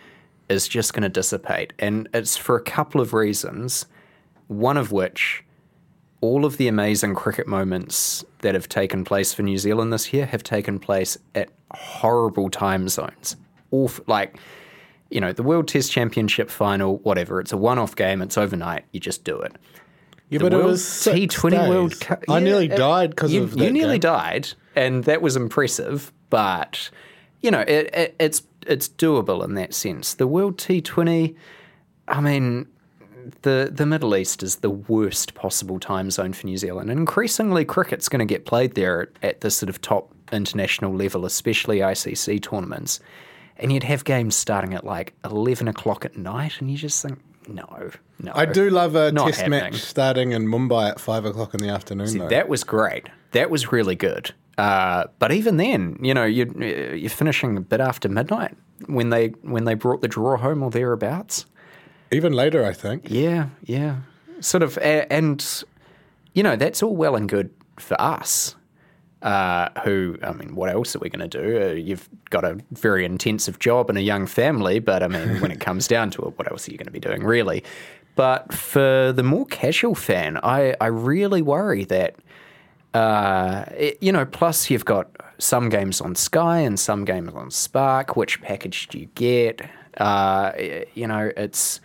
is 0.50 0.68
just 0.68 0.94
going 0.94 1.04
to 1.04 1.10
dissipate. 1.10 1.74
And 1.78 2.08
it's 2.14 2.38
for 2.38 2.56
a 2.56 2.62
couple 2.62 3.02
of 3.02 3.14
reasons. 3.14 3.86
One 4.48 4.78
of 4.78 4.94
which, 4.94 5.44
all 6.22 6.46
of 6.46 6.58
the 6.58 6.68
amazing 6.68 7.16
cricket 7.16 7.48
moments 7.48 8.24
that 8.42 8.54
have 8.56 8.68
taken 8.70 9.04
place 9.04 9.34
for 9.34 9.44
New 9.44 9.58
Zealand 9.58 9.94
this 9.94 10.12
year 10.14 10.26
have 10.26 10.44
taken 10.44 10.80
place 10.80 11.18
at 11.36 11.50
horrible 11.72 12.50
time 12.50 12.90
zones. 12.90 13.36
Awful, 13.72 14.04
like, 14.08 14.40
you 15.10 15.22
know, 15.22 15.32
the 15.32 15.44
World 15.44 15.68
Test 15.68 15.92
Championship 15.92 16.50
final, 16.50 16.98
whatever, 17.00 17.40
it's 17.40 17.52
a 17.54 17.58
one 17.58 17.78
off 17.78 17.96
game, 17.96 18.22
it's 18.22 18.38
overnight, 18.38 18.86
you 18.92 19.00
just 19.00 19.24
do 19.24 19.40
it. 19.40 19.54
Yeah, 20.30 20.40
The 20.40 20.50
but 20.50 20.54
it 20.60 20.64
was 20.64 20.82
T20 20.84 21.50
days. 21.52 21.70
World 21.70 22.00
Cup. 22.00 22.24
I 22.30 22.40
nearly 22.40 22.66
it- 22.66 22.76
died 22.78 23.12
because 23.12 23.32
you, 23.32 23.44
of 23.44 23.56
you 23.58 23.70
nearly 23.72 23.94
game. 24.00 24.12
died, 24.12 24.50
and 24.76 25.04
that 25.06 25.22
was 25.22 25.36
impressive. 25.38 26.12
But 26.30 26.90
you 27.42 27.50
know, 27.52 27.62
it, 27.62 27.94
it, 27.96 28.16
it's 28.20 28.44
it's 28.66 28.90
doable 28.90 29.42
in 29.46 29.54
that 29.54 29.74
sense. 29.74 30.16
The 30.16 30.28
World 30.28 30.58
T20, 30.58 31.34
I 32.10 32.20
mean, 32.20 32.68
the 33.42 33.70
the 33.72 33.86
Middle 33.86 34.16
East 34.16 34.44
is 34.44 34.58
the 34.58 34.70
worst 34.70 35.34
possible 35.34 35.80
time 35.80 36.12
zone 36.12 36.34
for 36.34 36.46
New 36.48 36.58
Zealand, 36.58 36.90
and 36.90 37.00
increasingly 37.00 37.66
cricket's 37.66 38.10
going 38.10 38.20
to 38.20 38.26
get 38.26 38.46
played 38.46 38.76
there 38.76 39.02
at, 39.02 39.10
at 39.22 39.42
the 39.42 39.52
sort 39.52 39.70
of 39.70 39.82
top 39.82 40.14
international 40.32 40.94
level, 40.94 41.26
especially 41.26 41.80
ICC 41.80 42.42
tournaments. 42.42 43.00
And 43.58 43.72
you'd 43.72 43.84
have 43.84 44.04
games 44.04 44.36
starting 44.36 44.74
at 44.74 44.84
like 44.84 45.14
eleven 45.26 45.68
o'clock 45.68 46.06
at 46.06 46.18
night, 46.18 46.60
and 46.60 46.70
you 46.70 46.78
just 46.78 47.02
think, 47.02 47.20
no, 47.48 47.92
no. 48.20 48.32
I 48.36 48.46
do 48.46 48.70
love 48.70 48.96
a 48.96 49.12
test 49.12 49.40
happening. 49.40 49.60
match 49.60 49.82
starting 49.82 50.32
in 50.32 50.46
Mumbai 50.48 50.92
at 50.92 51.00
five 51.00 51.26
o'clock 51.26 51.54
in 51.54 51.60
the 51.60 51.70
afternoon. 51.70 52.18
though. 52.18 52.28
That 52.28 52.50
was 52.50 52.64
great. 52.64 53.10
That 53.32 53.50
was 53.50 53.72
really 53.72 53.96
good. 53.96 54.32
Uh, 54.58 55.06
but 55.20 55.32
even 55.32 55.58
then, 55.58 55.98
you 56.02 56.14
know, 56.14 56.26
you, 56.26 56.52
you're 56.96 57.10
finishing 57.10 57.58
a 57.58 57.62
bit 57.62 57.80
after 57.80 58.10
midnight 58.10 58.58
when 58.88 59.10
they 59.10 59.28
when 59.42 59.66
they 59.66 59.76
brought 59.76 60.02
the 60.02 60.08
draw 60.08 60.38
home 60.38 60.64
or 60.64 60.72
thereabouts. 60.72 61.46
Even 62.12 62.34
later, 62.34 62.66
I 62.66 62.74
think. 62.74 63.10
Yeah, 63.10 63.50
yeah, 63.64 63.98
sort 64.40 64.64
of, 64.64 64.78
and 64.80 65.64
you 66.34 66.44
know, 66.44 66.56
that's 66.56 66.82
all 66.84 66.96
well 66.96 67.16
and 67.16 67.28
good 67.28 67.50
for 67.80 68.00
us. 68.02 68.56
Uh, 69.24 69.70
who, 69.84 70.16
I 70.22 70.32
mean, 70.34 70.56
what 70.56 70.70
else 70.70 70.96
are 70.96 71.00
we 71.00 71.10
going 71.10 71.28
to 71.28 71.42
do? 71.42 71.62
Uh, 71.70 71.74
you've 71.74 72.08
got 72.30 72.46
a 72.46 72.58
very 72.72 73.04
intensive 73.04 73.58
job 73.60 73.90
and 73.90 73.98
a 73.98 74.02
young 74.02 74.28
family, 74.28 74.78
but 74.80 75.02
I 75.02 75.08
mean, 75.08 75.42
when 75.42 75.50
it 75.52 75.60
comes 75.60 75.88
down 75.96 76.12
to 76.12 76.22
it, 76.22 76.38
what 76.38 76.50
else 76.52 76.68
are 76.68 76.72
you 76.72 76.78
going 76.78 76.86
to 76.86 76.92
be 76.92 77.00
doing, 77.00 77.24
really? 77.24 77.64
But 78.16 78.54
for 78.54 79.12
the 79.12 79.24
more 79.24 79.46
casual 79.48 79.96
fan, 79.96 80.38
I, 80.44 80.76
I 80.80 80.88
really 80.88 81.42
worry 81.42 81.84
that 81.86 82.16
uh, 82.94 83.66
it- 83.76 83.98
you 84.02 84.12
know, 84.12 84.26
plus 84.26 84.70
you've 84.70 84.86
got 84.86 85.10
some 85.40 85.70
games 85.70 86.00
on 86.00 86.16
Sky 86.16 86.60
and 86.60 86.80
some 86.80 87.04
games 87.04 87.34
on 87.34 87.52
Spark. 87.52 88.16
Which 88.16 88.42
package 88.42 88.88
do 88.88 89.00
you 89.00 89.08
get? 89.16 89.62
Uh, 89.98 90.52
you 90.94 91.08
know, 91.08 91.32
it's 91.36 91.80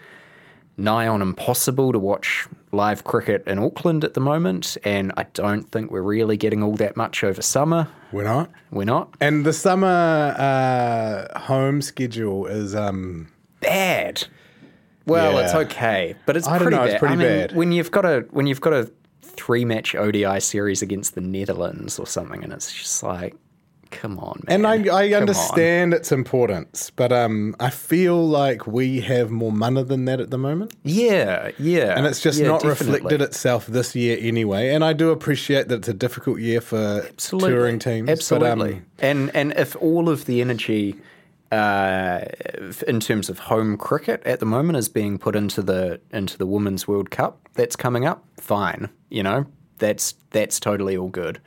nigh 0.77 1.07
on 1.07 1.23
impossible 1.23 1.93
to 1.93 1.99
watch 1.99 2.47
live 2.73 3.05
cricket 3.05 3.47
in 3.47 3.59
Auckland 3.59 4.05
at 4.05 4.15
the 4.15 4.21
moment, 4.21 4.77
and 4.85 5.13
I 5.17 5.25
don't 5.35 5.71
think 5.71 5.91
we're 5.91 6.03
really 6.03 6.37
getting 6.37 6.63
all 6.63 6.75
that 6.77 6.97
much 6.97 7.23
over 7.23 7.43
summer. 7.43 7.89
We're 8.13 8.25
not. 8.25 8.51
We're 8.71 8.85
not 8.85 9.15
And 9.21 9.45
the 9.45 9.53
summer 9.53 10.35
uh, 10.39 11.39
home 11.39 11.83
schedule 11.83 12.47
is 12.47 12.75
um, 12.75 13.29
bad. 13.61 14.27
Well, 15.07 15.39
it's 15.39 15.55
okay, 15.55 16.15
but 16.27 16.37
it's 16.37 16.47
I 16.47 16.59
don't 16.59 16.69
pretty 16.69 16.77
know, 16.77 16.83
bad. 16.85 16.91
it's 16.91 16.99
pretty 17.01 17.15
I 17.15 17.17
mean, 17.17 17.29
bad. 17.29 17.57
when 17.57 17.73
you've 17.73 17.91
got 17.91 18.05
a 18.05 18.21
when 18.31 18.47
you've 18.47 18.61
got 18.61 18.73
a 18.73 18.91
three 19.23 19.65
match 19.65 19.95
ODI 19.95 20.39
series 20.41 20.81
against 20.83 21.15
the 21.15 21.21
Netherlands 21.21 21.99
or 21.99 22.07
something, 22.07 22.45
and 22.45 22.53
it's 22.53 22.73
just 22.73 23.03
like, 23.03 23.35
come 23.93 24.19
on, 24.19 24.43
man. 24.47 24.65
And 24.65 24.67
I, 24.67 24.73
I 24.75 25.11
Come 25.11 25.15
on. 25.15 25.21
understand 25.21 25.95
its 25.95 26.11
importance, 26.11 26.91
but 26.91 27.13
um, 27.13 27.55
I 27.61 27.71
feel 27.71 28.27
like 28.27 28.67
we 28.67 29.01
have 29.03 29.31
more 29.31 29.53
money 29.53 29.83
than 29.85 30.07
that 30.07 30.19
at 30.19 30.31
the 30.31 30.39
moment. 30.39 30.75
Yeah, 30.83 31.53
yeah. 31.59 31.97
And 31.97 32.07
it's 32.07 32.21
just 32.21 32.41
yeah, 32.41 32.49
not 32.49 32.63
definitely. 32.63 32.95
reflected 32.95 33.23
itself 33.23 33.67
this 33.67 33.95
year 33.95 34.17
anyway. 34.21 34.71
And 34.75 34.83
I 34.85 34.93
do 34.93 35.11
appreciate 35.11 35.69
that 35.69 35.77
it's 35.77 35.89
a 35.89 35.95
difficult 35.95 36.41
year 36.41 36.61
for 36.61 37.05
Absolutely. 37.07 37.51
touring 37.51 37.79
teams. 37.79 38.09
Absolutely. 38.09 38.73
But, 38.73 38.77
um, 38.77 38.87
and 38.99 39.37
and 39.37 39.53
if 39.53 39.77
all 39.77 40.09
of 40.09 40.25
the 40.25 40.41
energy 40.41 40.97
uh, 41.53 42.25
in 42.89 42.99
terms 42.99 43.29
of 43.29 43.39
home 43.39 43.77
cricket 43.77 44.23
at 44.25 44.41
the 44.41 44.47
moment 44.47 44.79
is 44.79 44.89
being 44.89 45.19
put 45.19 45.37
into 45.37 45.63
the 45.63 46.01
into 46.11 46.39
the 46.39 46.47
Women's 46.47 46.89
World 46.89 47.11
Cup 47.11 47.47
that's 47.55 47.77
coming 47.77 48.07
up, 48.07 48.25
fine. 48.41 48.89
You 49.11 49.23
know, 49.23 49.47
that's 49.79 50.15
that's 50.31 50.59
totally 50.59 50.97
all 50.97 51.11
good. 51.11 51.41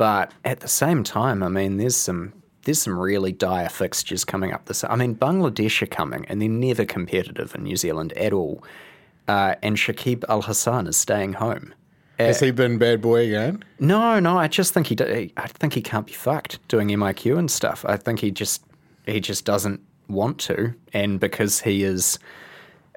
But 0.00 0.32
at 0.46 0.60
the 0.60 0.68
same 0.68 1.04
time, 1.04 1.42
I 1.42 1.48
mean, 1.48 1.76
there's 1.76 1.94
some 1.94 2.32
there's 2.62 2.80
some 2.80 2.98
really 2.98 3.32
dire 3.32 3.68
fixtures 3.68 4.24
coming 4.24 4.50
up. 4.50 4.64
This, 4.64 4.82
I 4.82 4.96
mean, 4.96 5.14
Bangladesh 5.14 5.82
are 5.82 5.86
coming, 5.86 6.24
and 6.26 6.40
they're 6.40 6.48
never 6.48 6.86
competitive 6.86 7.54
in 7.54 7.64
New 7.64 7.76
Zealand 7.76 8.14
at 8.14 8.32
all. 8.32 8.64
Uh, 9.28 9.56
and 9.62 9.76
Shakib 9.76 10.24
Al 10.30 10.40
Hasan 10.40 10.86
is 10.86 10.96
staying 10.96 11.34
home. 11.34 11.74
has 12.18 12.40
he 12.40 12.50
been 12.50 12.78
bad 12.78 13.02
boy 13.02 13.26
again? 13.26 13.62
No, 13.78 14.18
no, 14.20 14.38
I 14.38 14.48
just 14.48 14.72
think 14.72 14.86
he. 14.86 14.94
do- 14.94 15.28
I 15.36 15.46
think 15.48 15.74
he 15.74 15.82
can't 15.82 16.06
be 16.06 16.14
fucked 16.14 16.66
doing 16.68 16.88
MIQ 16.88 17.38
and 17.38 17.50
stuff. 17.50 17.84
I 17.86 17.98
think 17.98 18.20
he 18.20 18.30
just 18.30 18.64
he 19.04 19.20
just 19.20 19.44
doesn't 19.44 19.82
want 20.08 20.38
to, 20.38 20.72
and 20.94 21.20
because 21.20 21.60
he 21.60 21.84
is 21.84 22.18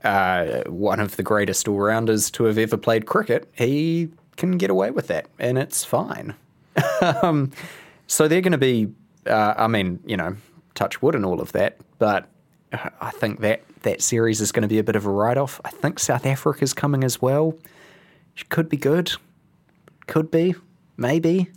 uh, 0.06 0.62
one 0.68 1.02
of 1.02 1.18
the 1.18 1.24
greatest 1.24 1.68
all 1.68 1.80
rounders 1.80 2.32
to 2.32 2.46
have 2.46 2.58
ever 2.58 2.78
played 2.78 3.08
cricket, 3.08 3.50
he 3.52 4.08
can 4.38 4.58
get 4.58 4.70
away 4.70 4.90
with 4.90 5.08
that, 5.08 5.28
and 5.38 5.58
it's 5.58 5.84
fine. 5.84 6.36
um, 7.22 7.52
so 8.08 8.28
they're 8.28 8.42
going 8.42 8.52
to 8.52 8.58
be. 8.58 8.90
Uh, 9.26 9.54
I 9.56 9.68
mean, 9.68 10.00
you 10.06 10.18
know, 10.18 10.36
touch 10.76 11.02
wood 11.02 11.16
and 11.16 11.26
all 11.26 11.40
of 11.40 11.54
that, 11.54 11.78
but 11.98 12.28
I 13.00 13.12
think 13.12 13.42
that 13.42 13.64
that 13.84 14.02
series 14.02 14.42
is 14.42 14.52
going 14.52 14.64
to 14.64 14.68
be 14.68 14.80
a 14.80 14.84
bit 14.84 14.96
of 14.96 15.06
a 15.06 15.10
write 15.10 15.38
off. 15.38 15.62
I 15.64 15.70
think 15.70 16.00
South 16.00 16.26
Africa's 16.26 16.74
coming 16.74 17.04
as 17.04 17.22
well. 17.22 17.56
Could 18.50 18.68
be 18.68 18.78
good. 18.78 19.14
Could 20.08 20.32
be. 20.32 20.56
Maybe. 20.98 21.50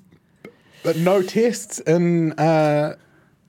But 0.82 0.96
no 0.98 1.22
tests 1.22 1.80
in 1.80 2.32
uh, 2.32 2.96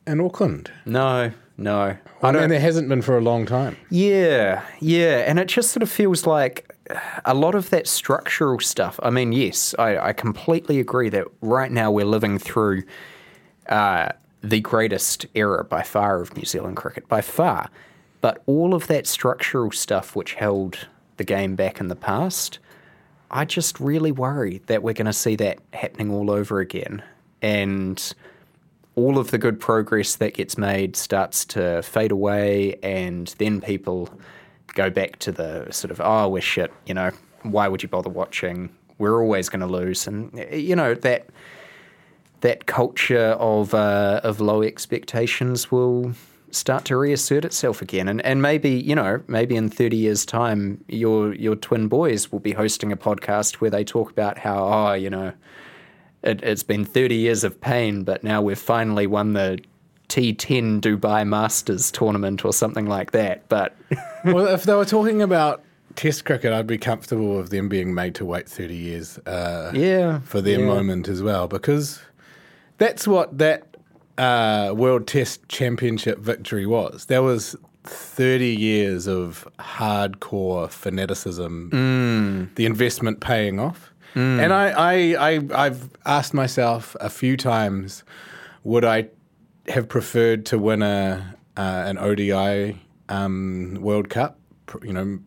in 0.06 0.22
Auckland. 0.22 0.72
No, 0.86 1.32
no. 1.58 1.98
I 2.22 2.30
I 2.30 2.32
mean, 2.32 2.50
there 2.50 2.60
hasn't 2.60 2.90
been 2.90 3.02
for 3.02 3.18
a 3.18 3.22
long 3.22 3.46
time. 3.46 3.78
Yeah, 3.90 4.64
yeah. 4.80 5.26
And 5.28 5.38
it 5.38 5.48
just 5.48 5.72
sort 5.72 5.84
of 5.84 5.92
feels 5.92 6.26
like 6.26 6.67
a 7.26 7.34
lot 7.34 7.56
of 7.56 7.70
that 7.70 7.88
structural 7.88 8.60
stuff. 8.60 9.00
I 9.04 9.10
mean, 9.10 9.32
yes, 9.32 9.76
I, 9.78 9.98
I 9.98 10.14
completely 10.14 10.80
agree 10.80 11.10
that 11.10 11.28
right 11.42 11.72
now 11.72 11.92
we're 11.92 12.06
living 12.06 12.40
through 12.40 12.84
uh, 13.70 14.10
the 14.42 14.60
greatest 14.60 15.26
era 15.36 15.64
by 15.64 15.84
far 15.84 16.22
of 16.22 16.36
New 16.36 16.46
Zealand 16.46 16.78
cricket, 16.78 17.08
by 17.08 17.22
far. 17.22 17.70
But 18.22 18.42
all 18.46 18.74
of 18.74 18.88
that 18.88 19.08
structural 19.08 19.72
stuff 19.72 20.16
which 20.16 20.34
held 20.34 20.88
the 21.18 21.24
game 21.24 21.56
back 21.56 21.80
in 21.80 21.88
the 21.88 21.96
past, 21.96 22.60
I 23.30 23.46
just 23.46 23.80
really 23.80 24.12
worry 24.12 24.62
that 24.68 24.84
we're 24.84 24.94
going 24.94 25.08
to 25.08 25.14
see 25.14 25.36
that 25.38 25.60
happening 25.74 26.12
all 26.12 26.32
over 26.32 26.60
again. 26.60 27.04
And 27.42 28.14
all 28.96 29.20
of 29.20 29.30
the 29.32 29.38
good 29.38 29.60
progress 29.60 30.16
that 30.16 30.34
gets 30.34 30.58
made 30.58 30.96
starts 30.96 31.46
to 31.46 31.84
fade 31.84 32.12
away, 32.12 32.80
and 32.82 33.28
then 33.38 33.62
people 33.62 34.10
go 34.74 34.90
back 34.90 35.20
to 35.20 35.32
the 35.32 35.68
sort 35.72 35.92
of, 35.92 36.02
oh, 36.04 36.30
we're 36.30 36.42
shit, 36.42 36.72
you 36.86 36.94
know, 36.94 37.12
why 37.44 37.68
would 37.68 37.84
you 37.84 37.90
bother 37.90 38.10
watching? 38.10 38.70
We're 38.98 39.22
always 39.22 39.50
going 39.50 39.62
to 39.62 39.68
lose. 39.68 40.08
And, 40.08 40.46
you 40.52 40.76
know, 40.76 40.94
that 40.96 41.28
that 42.42 42.66
culture 42.66 43.36
of 43.40 43.74
uh, 43.74 44.22
of 44.24 44.40
low 44.40 44.62
expectations 44.62 45.72
will 45.72 46.14
start 46.52 46.86
to 46.86 46.98
reassert 46.98 47.46
itself 47.46 47.82
again. 47.82 48.08
And 48.08 48.22
and 48.22 48.42
maybe 48.42 48.70
you 48.70 48.96
know 48.96 49.22
maybe 49.28 49.56
in 49.56 49.70
thirty 49.70 49.98
years' 49.98 50.26
time, 50.26 50.84
your 50.88 51.34
your 51.34 51.56
twin 51.56 51.88
boys 51.88 52.32
will 52.32 52.40
be 52.40 52.54
hosting 52.54 52.92
a 52.92 52.98
podcast 52.98 53.56
where 53.56 53.70
they 53.70 53.84
talk 53.84 54.12
about 54.12 54.38
how 54.38 54.64
oh 54.64 54.94
you 54.94 55.10
know 55.10 55.34
it, 56.24 56.44
it's 56.44 56.64
been 56.64 56.86
thirty 56.86 57.16
years 57.16 57.44
of 57.44 57.60
pain, 57.60 58.04
but 58.04 58.24
now 58.24 58.42
we've 58.42 58.60
finally 58.60 59.08
won 59.08 59.34
the 59.34 59.60
T10 60.10 60.82
Dubai 60.82 61.28
Masters 61.28 61.92
tournament 61.92 62.46
or 62.46 62.54
something 62.54 62.88
like 62.88 63.12
that. 63.12 63.48
But 63.50 63.76
well, 64.26 64.48
if 64.48 64.64
they 64.64 64.74
were 64.74 64.86
talking 64.86 65.22
about 65.22 65.64
Test 65.96 66.26
cricket, 66.26 66.54
I'd 66.54 66.68
be 66.68 66.78
comfortable 66.78 67.38
with 67.38 67.50
them 67.50 67.68
being 67.70 67.94
made 67.94 68.14
to 68.16 68.26
wait 68.26 68.48
30 68.48 68.76
years 68.76 69.18
uh, 69.26 69.72
yeah, 69.74 70.20
for 70.20 70.42
their 70.42 70.60
yeah. 70.60 70.66
moment 70.66 71.08
as 71.08 71.24
well, 71.24 71.48
because 71.48 72.00
that's 72.78 73.08
what 73.08 73.40
that 73.40 73.76
uh, 74.20 74.74
World 74.76 75.08
Test 75.08 75.48
Championship 75.50 76.20
victory 76.20 76.68
was. 76.68 77.06
There 77.06 77.24
was 77.24 77.56
30 77.84 78.46
years 78.46 79.08
of 79.08 79.48
hardcore 79.60 80.70
fanaticism, 80.70 81.72
Mm. 81.72 82.56
the 82.56 82.66
investment 82.68 83.20
paying 83.20 83.60
off. 83.60 83.92
And 84.14 84.52
I, 84.52 84.70
I, 84.70 85.34
I, 85.36 85.66
I've 85.66 85.90
asked 86.06 86.34
myself 86.34 86.96
a 87.00 87.10
few 87.10 87.38
times, 87.38 88.04
would 88.64 88.84
I 88.84 89.10
have 89.68 89.88
preferred 89.90 90.46
to 90.48 90.58
win 90.58 90.82
a 90.82 91.36
uh, 91.58 91.84
an 91.86 91.98
ODI 91.98 92.80
um, 93.10 93.78
World 93.82 94.10
Cup? 94.10 94.40
You 94.84 94.94
know, 94.94 95.20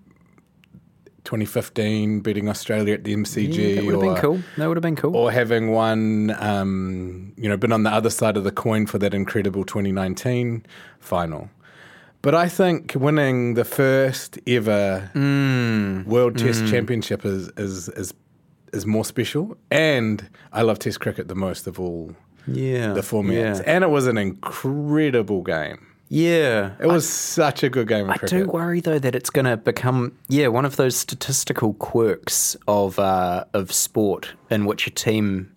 2015 1.25 2.21
beating 2.21 2.49
Australia 2.49 2.95
at 2.95 3.05
the 3.05 3.15
MCG, 3.15 3.55
Yeah, 3.55 3.75
that 3.77 3.85
would 3.85 3.95
have 3.95 4.03
or, 4.03 4.15
been 4.15 4.21
cool. 4.23 4.41
That 4.57 4.67
would 4.67 4.77
have 4.77 4.83
been 4.83 4.97
cool. 4.97 5.17
or 5.17 5.31
having 5.31 5.71
won, 5.71 6.35
um, 6.39 7.33
you 7.37 7.49
know, 7.49 7.57
been 7.57 7.73
on 7.73 7.83
the 7.85 7.91
other 7.91 8.11
side 8.11 8.37
of 8.37 8.45
the 8.45 8.51
coin 8.53 8.87
for 8.87 8.99
that 8.99 9.15
incredible 9.15 9.65
2019 9.65 10.65
final. 10.99 11.51
But 12.23 12.35
I 12.35 12.49
think 12.49 12.95
winning 12.97 13.55
the 13.55 13.65
first 13.65 14.39
ever 14.47 15.11
Mm. 15.15 16.05
World 16.07 16.37
Test 16.37 16.67
Championship 16.67 17.25
is, 17.25 17.51
is 17.57 17.89
is 17.91 18.13
is 18.73 18.87
more 18.87 19.05
special, 19.05 19.57
and 19.71 20.29
I 20.53 20.63
love 20.63 20.79
Test 20.79 21.01
cricket 21.01 21.29
the 21.29 21.35
most 21.35 21.67
of 21.67 21.81
all 21.81 22.15
yeah, 22.51 22.93
the 22.93 23.01
formats. 23.01 23.59
Yeah, 23.59 23.63
And 23.67 23.85
it 23.85 23.91
was 23.91 24.07
an 24.07 24.19
incredible 24.19 25.43
game. 25.43 25.87
yeah. 26.09 26.73
It 26.81 26.87
was 26.87 27.09
such 27.09 27.63
a 27.63 27.69
good 27.71 27.87
game 27.89 28.05
of 28.07 28.11
I 28.11 28.17
cricket. 28.17 28.47
do 28.47 28.51
worry 28.51 28.81
though 28.81 28.99
that 28.99 29.15
it's 29.15 29.31
going 29.31 29.45
to 29.47 29.57
become 29.57 30.17
yeah 30.29 30.49
one 30.49 30.65
of 30.65 30.77
those 30.77 30.97
statistical 30.97 31.75
quirks 31.75 32.57
of 32.67 32.99
uh, 32.99 33.45
of 33.55 33.73
sport 33.73 34.35
in 34.51 34.65
which 34.67 34.87
a 34.87 34.91
team 34.91 35.53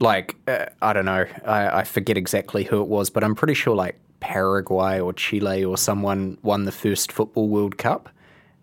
like 0.00 0.36
uh, 0.48 0.66
I 0.80 0.92
don't 0.92 1.04
know 1.04 1.26
I, 1.46 1.80
I 1.80 1.84
forget 1.84 2.16
exactly 2.16 2.64
who 2.64 2.80
it 2.82 2.88
was 2.88 3.08
but 3.10 3.22
I'm 3.22 3.34
pretty 3.34 3.54
sure 3.54 3.76
like 3.76 3.98
Paraguay 4.20 4.98
or 5.00 5.12
Chile 5.12 5.64
or 5.64 5.76
someone 5.76 6.38
won 6.42 6.64
the 6.64 6.72
first 6.72 7.12
football 7.12 7.48
World 7.48 7.78
Cup 7.78 8.08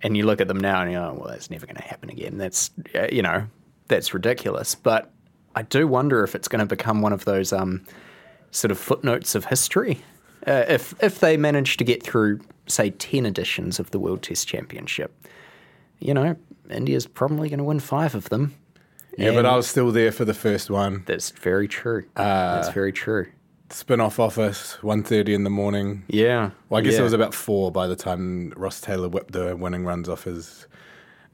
and 0.01 0.15
you 0.17 0.25
look 0.25 0.41
at 0.41 0.47
them 0.47 0.59
now 0.59 0.81
and 0.81 0.91
you're 0.91 1.01
like, 1.01 1.17
well 1.19 1.29
that's 1.29 1.49
never 1.49 1.65
going 1.65 1.75
to 1.77 1.83
happen 1.83 2.09
again 2.09 2.37
that's 2.37 2.71
uh, 2.95 3.07
you 3.11 3.21
know 3.21 3.45
that's 3.87 4.13
ridiculous 4.13 4.75
but 4.75 5.11
I 5.55 5.63
do 5.63 5.87
wonder 5.87 6.23
if 6.23 6.35
it's 6.35 6.47
going 6.47 6.59
to 6.59 6.65
become 6.65 7.01
one 7.01 7.13
of 7.13 7.25
those 7.25 7.51
um, 7.51 7.83
sort 8.51 8.71
of 8.71 8.77
footnotes 8.77 9.35
of 9.35 9.45
history. 9.45 10.01
Uh, 10.47 10.65
if 10.67 10.93
if 11.03 11.19
they 11.19 11.37
manage 11.37 11.77
to 11.77 11.83
get 11.83 12.01
through, 12.01 12.39
say, 12.67 12.91
ten 12.91 13.25
editions 13.25 13.79
of 13.79 13.91
the 13.91 13.99
World 13.99 14.21
Test 14.21 14.47
Championship, 14.47 15.13
you 15.99 16.13
know, 16.13 16.35
India's 16.69 17.07
probably 17.07 17.49
going 17.49 17.57
to 17.59 17.63
win 17.63 17.79
five 17.79 18.15
of 18.15 18.29
them. 18.29 18.55
yeah, 19.17 19.31
but 19.31 19.45
I 19.45 19.55
was 19.55 19.67
still 19.67 19.91
there 19.91 20.11
for 20.11 20.25
the 20.25 20.33
first 20.33 20.69
one. 20.69 21.03
That's 21.05 21.31
very 21.31 21.67
true. 21.67 22.05
Uh, 22.15 22.55
that's 22.55 22.69
very 22.69 22.93
true. 22.93 23.27
Spin 23.71 24.01
off 24.01 24.19
office, 24.19 24.77
1.30 24.81 25.29
in 25.29 25.43
the 25.43 25.49
morning. 25.51 26.03
Yeah. 26.07 26.51
Well, 26.69 26.79
I 26.79 26.81
guess 26.81 26.93
yeah. 26.93 27.01
it 27.01 27.03
was 27.03 27.13
about 27.13 27.35
four 27.35 27.71
by 27.71 27.85
the 27.85 27.95
time 27.95 28.51
Ross 28.57 28.81
Taylor 28.81 29.09
whipped 29.09 29.33
the 29.33 29.55
winning 29.55 29.85
runs 29.85 30.09
off 30.09 30.23
his 30.23 30.65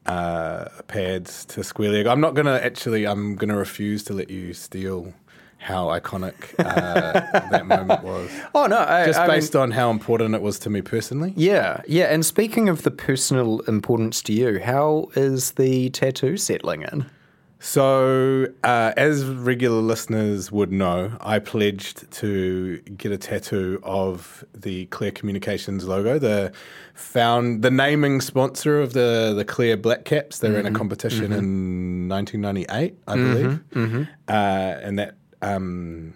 uh, 0.05 0.65
pads 0.87 1.45
to 1.45 1.63
square 1.63 1.91
leg. 1.91 2.05
I'm 2.07 2.21
not 2.21 2.33
going 2.35 2.45
to 2.45 2.63
actually, 2.63 3.05
I'm 3.05 3.35
going 3.35 3.49
to 3.49 3.55
refuse 3.57 4.03
to 4.05 4.13
let 4.13 4.29
you 4.29 4.53
steal 4.53 5.13
how 5.57 5.85
iconic 5.87 6.53
uh, 6.59 7.13
that 7.51 7.65
moment 7.65 8.03
was. 8.03 8.29
Oh 8.53 8.67
no! 8.67 8.77
I, 8.77 9.05
Just 9.05 9.19
I 9.19 9.25
mean- 9.27 9.37
based 9.37 9.55
on 9.55 9.71
how 9.71 9.89
important 9.89 10.35
it 10.35 10.41
was 10.41 10.59
to 10.59 10.69
me 10.69 10.81
personally. 10.81 11.33
yeah, 11.35 11.81
yeah. 11.87 12.05
And 12.05 12.23
speaking 12.25 12.69
of 12.69 12.83
the 12.83 12.91
personal 12.91 13.61
importance 13.61 14.21
to 14.23 14.33
you, 14.33 14.59
how 14.59 15.09
is 15.15 15.53
the 15.53 15.89
tattoo 15.89 16.37
settling 16.37 16.83
in? 16.83 17.07
So, 17.67 18.45
uh, 18.63 18.93
as 18.95 19.25
regular 19.25 19.81
listeners 19.81 20.51
would 20.51 20.71
know, 20.71 21.17
I 21.19 21.39
pledged 21.39 22.09
to 22.11 22.77
get 22.81 23.11
a 23.11 23.17
tattoo 23.17 23.79
of 23.81 24.45
the 24.53 24.85
Clear 24.85 25.09
Communications 25.09 25.85
logo, 25.85 26.19
the 26.19 26.51
found 26.93 27.63
the 27.63 27.71
naming 27.71 28.21
sponsor 28.21 28.79
of 28.79 28.93
the 28.93 29.33
the 29.35 29.43
Clear 29.43 29.77
Black 29.77 30.05
Caps. 30.05 30.37
They 30.39 30.51
ran 30.51 30.67
a 30.67 30.71
competition 30.71 31.31
in 31.33 32.07
1998, 32.07 32.99
I 33.07 33.15
believe, 33.15 33.63
Uh, 34.27 34.31
and 34.31 34.99
that 34.99 35.15
um, 35.41 36.13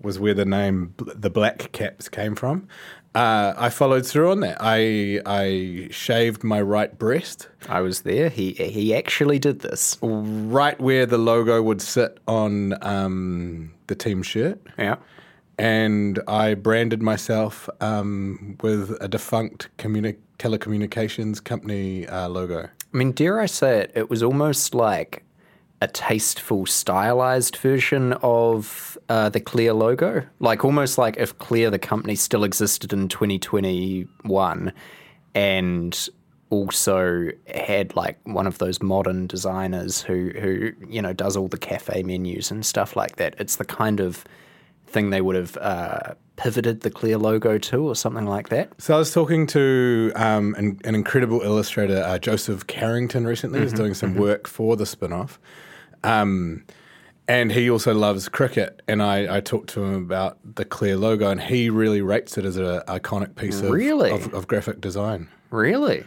was 0.00 0.20
where 0.20 0.34
the 0.34 0.44
name 0.44 0.94
the 0.98 1.30
Black 1.30 1.72
Caps 1.72 2.08
came 2.08 2.36
from. 2.36 2.68
Uh, 3.14 3.54
I 3.56 3.70
followed 3.70 4.06
through 4.06 4.30
on 4.30 4.40
that. 4.40 4.58
I 4.60 5.20
I 5.26 5.88
shaved 5.90 6.44
my 6.44 6.60
right 6.60 6.96
breast 6.96 7.48
I 7.68 7.80
was 7.80 8.02
there. 8.02 8.28
He 8.28 8.52
he 8.52 8.94
actually 8.94 9.38
did 9.38 9.60
this. 9.60 9.98
right 10.00 10.80
where 10.80 11.06
the 11.06 11.18
logo 11.18 11.60
would 11.62 11.82
sit 11.82 12.18
on 12.28 12.74
um, 12.82 13.72
the 13.88 13.94
team 13.94 14.22
shirt. 14.22 14.60
Yeah. 14.78 14.96
And 15.58 16.20
I 16.26 16.54
branded 16.54 17.02
myself 17.02 17.68
um, 17.82 18.56
with 18.62 18.96
a 19.00 19.08
defunct 19.08 19.68
communi- 19.76 20.16
telecommunications 20.38 21.42
company 21.44 22.06
uh, 22.06 22.28
logo. 22.28 22.62
I 22.62 22.96
mean, 22.96 23.12
dare 23.12 23.40
I 23.40 23.46
say 23.46 23.80
it? 23.80 23.92
It 23.94 24.08
was 24.08 24.22
almost 24.22 24.74
like 24.74 25.22
a 25.82 25.88
tasteful, 25.88 26.66
stylized 26.66 27.56
version 27.56 28.12
of 28.22 28.98
uh, 29.08 29.28
the 29.28 29.40
Clear 29.40 29.72
logo. 29.72 30.22
Like 30.38 30.64
almost 30.64 30.98
like 30.98 31.16
if 31.16 31.38
Clear, 31.38 31.70
the 31.70 31.78
company, 31.78 32.14
still 32.14 32.44
existed 32.44 32.92
in 32.92 33.08
2021 33.08 34.72
and 35.34 36.08
also 36.50 37.28
had 37.54 37.94
like 37.94 38.18
one 38.24 38.46
of 38.46 38.58
those 38.58 38.82
modern 38.82 39.26
designers 39.26 40.02
who, 40.02 40.32
who 40.40 40.72
you 40.88 41.00
know, 41.00 41.12
does 41.12 41.36
all 41.36 41.48
the 41.48 41.58
cafe 41.58 42.02
menus 42.02 42.50
and 42.50 42.66
stuff 42.66 42.96
like 42.96 43.16
that. 43.16 43.34
It's 43.38 43.56
the 43.56 43.64
kind 43.64 44.00
of 44.00 44.24
thing 44.86 45.10
they 45.10 45.20
would 45.20 45.36
have 45.36 45.56
uh, 45.58 46.14
pivoted 46.36 46.80
the 46.80 46.90
Clear 46.90 47.16
logo 47.16 47.56
to 47.56 47.88
or 47.88 47.94
something 47.94 48.26
like 48.26 48.48
that. 48.48 48.72
So 48.78 48.94
I 48.94 48.98
was 48.98 49.12
talking 49.12 49.46
to 49.48 50.12
um, 50.16 50.54
an, 50.58 50.78
an 50.84 50.94
incredible 50.94 51.40
illustrator, 51.42 52.02
uh, 52.02 52.18
Joseph 52.18 52.66
Carrington, 52.66 53.26
recently. 53.26 53.60
He's 53.60 53.72
doing 53.72 53.94
some 53.94 54.16
work 54.16 54.48
for 54.48 54.76
the 54.76 54.86
spin-off. 54.86 55.38
Um, 56.04 56.64
and 57.28 57.52
he 57.52 57.70
also 57.70 57.94
loves 57.94 58.28
cricket. 58.28 58.82
And 58.88 59.02
I, 59.02 59.36
I 59.36 59.40
talked 59.40 59.70
to 59.70 59.84
him 59.84 59.94
about 59.94 60.38
the 60.56 60.64
Clear 60.64 60.96
logo, 60.96 61.30
and 61.30 61.40
he 61.40 61.70
really 61.70 62.02
rates 62.02 62.36
it 62.36 62.44
as 62.44 62.56
an 62.56 62.80
iconic 62.88 63.36
piece 63.36 63.60
of, 63.60 63.70
Really? 63.70 64.10
of, 64.10 64.32
of 64.34 64.48
graphic 64.48 64.80
design. 64.80 65.28
Really? 65.50 66.04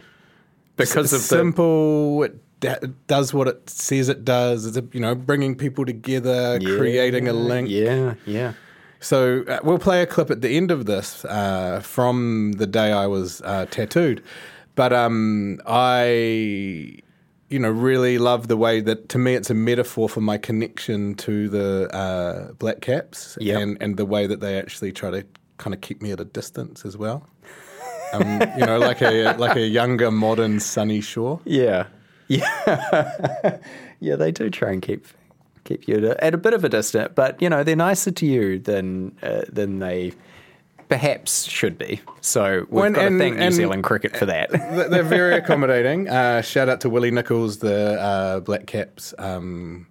Because 0.76 1.12
of 1.12 1.20
the 1.20 1.24
simple. 1.26 2.22
It, 2.24 2.60
da- 2.60 2.78
it 2.82 3.06
does 3.06 3.32
what 3.32 3.48
it 3.48 3.70
says 3.70 4.08
it 4.08 4.24
does. 4.24 4.66
It's 4.76 4.94
you 4.94 5.00
know 5.00 5.14
bringing 5.14 5.54
people 5.54 5.84
together, 5.86 6.58
creating 6.60 7.28
a 7.28 7.32
link. 7.32 7.68
Yeah, 7.70 8.14
yeah. 8.26 8.54
So 9.00 9.44
uh, 9.46 9.60
we'll 9.62 9.78
play 9.78 10.02
a 10.02 10.06
clip 10.06 10.30
at 10.30 10.40
the 10.40 10.56
end 10.56 10.70
of 10.70 10.86
this 10.86 11.24
uh, 11.26 11.80
from 11.84 12.52
the 12.56 12.66
day 12.66 12.90
I 12.90 13.06
was 13.06 13.40
uh, 13.42 13.66
tattooed. 13.70 14.22
But 14.76 14.92
um, 14.92 15.60
I, 15.66 16.98
you 17.48 17.58
know, 17.58 17.70
really 17.70 18.18
love 18.18 18.48
the 18.48 18.56
way 18.56 18.80
that 18.80 19.08
to 19.10 19.18
me 19.18 19.34
it's 19.34 19.50
a 19.50 19.54
metaphor 19.54 20.08
for 20.08 20.20
my 20.20 20.38
connection 20.38 21.14
to 21.16 21.48
the 21.48 21.94
uh, 21.94 22.52
Black 22.54 22.80
Caps 22.80 23.36
Yep. 23.40 23.60
and 23.60 23.76
and 23.82 23.96
the 23.96 24.06
way 24.06 24.26
that 24.26 24.40
they 24.40 24.58
actually 24.58 24.92
try 24.92 25.10
to 25.10 25.24
kind 25.58 25.74
of 25.74 25.80
keep 25.80 26.02
me 26.02 26.10
at 26.10 26.20
a 26.20 26.24
distance 26.24 26.84
as 26.84 26.96
well. 26.96 27.28
Um, 28.12 28.40
you 28.58 28.64
know, 28.66 28.78
like 28.78 29.02
a 29.02 29.32
like 29.38 29.56
a 29.56 29.66
younger, 29.66 30.10
modern 30.10 30.60
Sunny 30.60 31.00
Shore. 31.00 31.40
Yeah, 31.44 31.86
yeah, 32.28 33.58
yeah. 34.00 34.16
They 34.16 34.32
do 34.32 34.50
try 34.50 34.72
and 34.72 34.80
keep 34.82 35.06
keep 35.64 35.88
you 35.88 35.96
at 35.96 36.04
a, 36.04 36.24
at 36.24 36.34
a 36.34 36.38
bit 36.38 36.54
of 36.54 36.64
a 36.64 36.68
distance, 36.68 37.12
but 37.14 37.40
you 37.42 37.48
know 37.48 37.62
they're 37.64 37.76
nicer 37.76 38.10
to 38.12 38.26
you 38.26 38.58
than 38.58 39.16
uh, 39.22 39.42
than 39.52 39.78
they 39.80 40.12
perhaps 40.88 41.44
should 41.44 41.78
be. 41.78 42.00
So 42.20 42.60
we've 42.60 42.68
When- 42.70 42.92
got 42.92 43.00
to 43.02 43.06
and- 43.08 43.18
thank 43.20 43.36
New 43.38 43.50
Zealand 43.50 43.84
cricket 43.84 44.16
for 44.16 44.26
that. 44.26 44.50
They're 44.50 45.02
very 45.18 45.34
accommodating. 45.36 46.08
Uh, 46.08 46.42
shout 46.42 46.68
out 46.68 46.80
to 46.82 46.90
Willie 46.90 47.10
Nichols, 47.10 47.58
the 47.58 48.00
uh, 48.00 48.40
Black 48.40 48.66
Caps 48.66 49.14
um, 49.18 49.86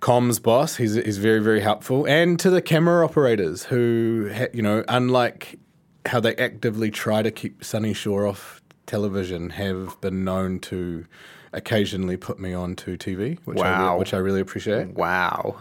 comms 0.00 0.42
boss. 0.42 0.76
He's, 0.76 0.94
he's 0.94 1.18
very, 1.18 1.40
very 1.40 1.60
helpful. 1.60 2.06
And 2.06 2.38
to 2.40 2.50
the 2.50 2.62
camera 2.62 3.04
operators 3.04 3.64
who, 3.64 4.30
ha- 4.34 4.46
you 4.52 4.62
know, 4.62 4.84
unlike 4.88 5.58
how 6.06 6.20
they 6.20 6.34
actively 6.36 6.90
try 6.90 7.22
to 7.22 7.30
keep 7.30 7.64
Sunny 7.64 7.94
Shore 7.94 8.26
off 8.26 8.60
television, 8.86 9.50
have 9.50 9.98
been 10.00 10.24
known 10.24 10.58
to 10.60 11.06
occasionally 11.54 12.16
put 12.16 12.38
me 12.38 12.52
on 12.52 12.76
to 12.76 12.96
TV, 12.98 13.38
which, 13.44 13.58
I, 13.58 13.62
Wow. 13.78 13.92
re- 13.94 13.98
which 14.00 14.12
I 14.12 14.18
really 14.18 14.40
appreciate. 14.40 14.88
wow, 14.88 15.56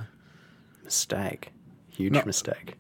mistake, 0.84 1.52
huge 1.90 2.26
mistake. 2.26 2.76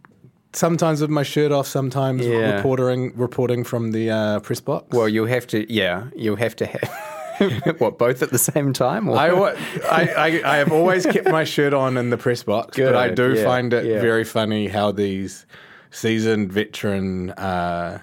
Sometimes 0.53 1.01
with 1.01 1.09
my 1.09 1.23
shirt 1.23 1.51
off, 1.51 1.67
sometimes 1.67 2.25
Yeah. 2.25 2.55
reporting 2.55 3.11
reporting 3.15 3.63
from 3.63 3.91
the 3.91 4.11
uh, 4.11 4.39
press 4.39 4.61
box. 4.61 4.95
Well, 4.95 5.09
you'll 5.09 5.27
have 5.27 5.47
to, 5.47 5.71
yeah, 5.71 6.05
you'll 6.15 6.35
have 6.35 6.55
to 6.57 6.65
have 6.67 7.73
what 7.79 7.97
both 7.97 8.21
at 8.21 8.29
the 8.29 8.37
same 8.37 8.73
time. 8.73 9.09
Or? 9.09 9.17
I, 9.17 9.29
I, 9.29 10.01
I, 10.01 10.41
I 10.45 10.57
have 10.57 10.71
always 10.71 11.05
kept 11.05 11.29
my 11.29 11.43
shirt 11.43 11.73
on 11.73 11.97
in 11.97 12.11
the 12.11 12.17
press 12.17 12.43
box, 12.43 12.77
but 12.77 12.95
I 12.95 13.09
do 13.09 13.33
yeah, 13.33 13.43
find 13.43 13.73
it 13.73 13.85
yeah. 13.85 13.99
very 13.99 14.23
funny 14.23 14.67
how 14.67 14.91
these 14.91 15.45
seasoned 15.89 16.51
veteran 16.51 17.31
uh, 17.31 17.99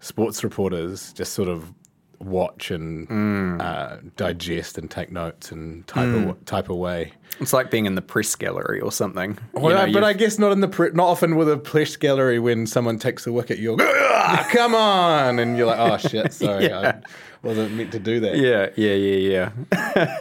sports 0.00 0.42
reporters 0.44 1.12
just 1.12 1.32
sort 1.34 1.48
of 1.48 1.72
watch 2.20 2.70
and 2.70 3.08
Mm. 3.08 3.60
uh, 3.62 3.96
digest 4.16 4.76
and 4.78 4.90
take 4.90 5.12
notes 5.12 5.52
and 5.52 5.86
type 5.86 6.08
of, 6.14 6.44
type 6.46 6.68
away. 6.68 7.12
It's 7.40 7.52
like 7.52 7.70
being 7.70 7.86
in 7.86 7.94
the 7.94 8.02
press 8.02 8.34
gallery 8.34 8.80
or 8.80 8.90
something. 8.90 9.38
Well, 9.52 9.74
know, 9.74 9.82
I- 9.82 9.92
but 9.92 10.02
I 10.02 10.12
guess 10.14 10.38
not 10.38 10.50
in 10.50 10.60
the 10.60 10.66
pre- 10.68 10.90
not 10.92 11.06
often 11.06 11.36
with 11.36 11.48
a 11.48 11.56
press 11.56 11.96
gallery 11.96 12.38
when 12.40 12.66
someone 12.66 12.98
takes 12.98 13.26
a 13.26 13.32
wicket, 13.32 13.58
you're 13.60 13.76
"Ah, 13.80 14.48
come 14.50 14.74
on, 14.74 15.38
and 15.38 15.56
you're 15.56 15.66
like, 15.66 15.78
oh 15.78 15.96
shit, 16.08 16.32
sorry, 16.32 16.72
I 16.72 17.00
wasn't 17.42 17.72
meant 17.74 17.92
to 17.92 18.00
do 18.00 18.18
that. 18.20 18.36
Yeah, 18.36 18.70
yeah, 18.74 18.94
yeah, 18.94 19.52
yeah. 19.76 20.20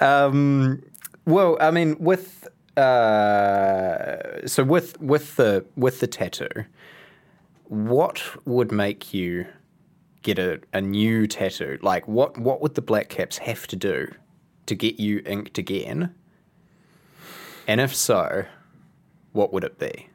um, 0.00 0.82
well, 1.26 1.58
I 1.60 1.70
mean, 1.70 1.96
with 1.98 2.48
uh, 2.78 4.46
so 4.46 4.64
with 4.64 4.98
with 5.00 5.36
the 5.36 5.64
with 5.76 6.00
the 6.00 6.06
tattoo, 6.06 6.48
what 7.68 8.22
would 8.46 8.72
make 8.72 9.12
you 9.14 9.46
get 10.24 10.40
a, 10.40 10.60
a 10.72 10.80
new 10.80 11.28
tattoo? 11.28 11.78
Like, 11.80 12.08
what 12.08 12.36
what 12.36 12.60
would 12.60 12.74
the 12.74 12.82
Black 12.82 13.08
Caps 13.08 13.38
have 13.38 13.68
to 13.68 13.76
do 13.76 14.12
to 14.66 14.74
get 14.74 14.98
you 14.98 15.22
inked 15.24 15.58
again? 15.58 16.12
And 17.68 17.80
if 17.80 17.94
so, 17.94 18.46
what 19.32 19.52
would 19.52 19.62
it 19.62 19.78
be? 19.78 20.08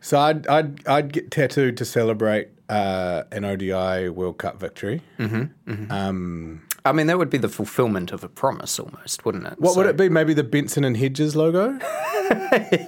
So 0.00 0.18
I'd 0.18 0.46
I'd 0.46 0.86
I'd 0.86 1.12
get 1.12 1.30
tattooed 1.30 1.76
to 1.76 1.84
celebrate 1.84 2.48
uh, 2.68 3.24
an 3.30 3.44
ODI 3.44 4.08
World 4.08 4.38
Cup 4.38 4.58
victory. 4.58 5.02
Mm-hmm, 5.18 5.70
mm-hmm. 5.70 5.92
Um, 5.92 6.62
I 6.84 6.92
mean, 6.92 7.06
that 7.08 7.18
would 7.18 7.30
be 7.30 7.38
the 7.38 7.48
fulfillment 7.48 8.12
of 8.12 8.24
a 8.24 8.28
promise, 8.28 8.78
almost, 8.78 9.24
wouldn't 9.24 9.46
it? 9.46 9.54
What 9.58 9.76
would 9.76 9.84
So- 9.84 9.90
it 9.90 9.96
be? 9.96 10.08
Maybe 10.08 10.32
the 10.34 10.44
Benson 10.44 10.84
and 10.84 10.96
Hedges 10.96 11.34
logo 11.36 11.78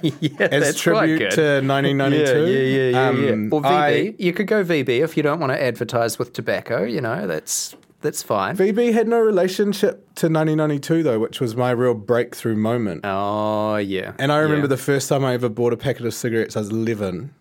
yeah, 0.03 0.47
as 0.51 0.75
tribute 0.77 1.31
to 1.31 1.61
1992. 1.61 2.21
Yeah, 2.31 2.45
yeah, 2.45 2.59
yeah, 2.61 2.89
yeah. 2.89 3.09
Um, 3.09 3.23
yeah. 3.23 3.55
Or 3.55 3.61
VB. 3.61 3.65
I- 3.65 4.15
you 4.17 4.33
could 4.33 4.47
go 4.47 4.63
VB 4.63 4.89
if 5.03 5.15
you 5.17 5.23
don't 5.23 5.39
want 5.39 5.51
to 5.53 5.61
advertise 5.61 6.17
with 6.17 6.33
tobacco. 6.33 6.83
You 6.83 7.01
know, 7.01 7.27
that's 7.27 7.75
that's 8.01 8.23
fine. 8.23 8.57
VB 8.57 8.93
had 8.93 9.07
no 9.07 9.19
relationship 9.19 9.97
to 10.15 10.25
1992 10.27 11.03
though, 11.03 11.19
which 11.19 11.39
was 11.39 11.55
my 11.55 11.69
real 11.71 11.93
breakthrough 11.93 12.55
moment. 12.55 13.01
oh 13.05 13.75
yeah. 13.75 14.13
And 14.17 14.31
I 14.31 14.37
remember 14.39 14.65
yeah. 14.65 14.69
the 14.69 14.77
first 14.77 15.09
time 15.09 15.23
I 15.23 15.33
ever 15.33 15.49
bought 15.49 15.73
a 15.73 15.77
packet 15.77 16.05
of 16.05 16.13
cigarettes, 16.13 16.55
I 16.55 16.61
was 16.61 16.69
11. 16.69 17.33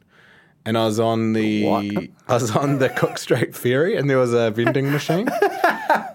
And 0.66 0.76
I 0.76 0.84
was 0.84 1.00
on 1.00 1.32
the 1.32 1.64
What? 1.64 1.86
I 2.28 2.34
was 2.34 2.54
on 2.54 2.78
the 2.78 2.90
Cook 2.90 3.16
Strait 3.16 3.56
ferry, 3.56 3.96
and 3.96 4.10
there 4.10 4.18
was 4.18 4.34
a 4.34 4.50
vending 4.50 4.90
machine, 4.92 5.26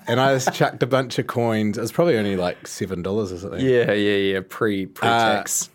and 0.08 0.20
I 0.20 0.34
just 0.34 0.54
chucked 0.54 0.82
a 0.84 0.88
bunch 0.88 1.18
of 1.20 1.28
coins. 1.28 1.78
It 1.78 1.82
was 1.82 1.92
probably 1.92 2.18
only 2.18 2.36
like 2.36 2.68
seven 2.68 3.02
dollars 3.02 3.32
or 3.32 3.38
something. 3.38 3.60
Yeah, 3.66 3.92
yeah, 3.94 4.16
yeah. 4.34 4.40
Pre 4.48 4.86
pre 4.86 5.08
tax. 5.08 5.70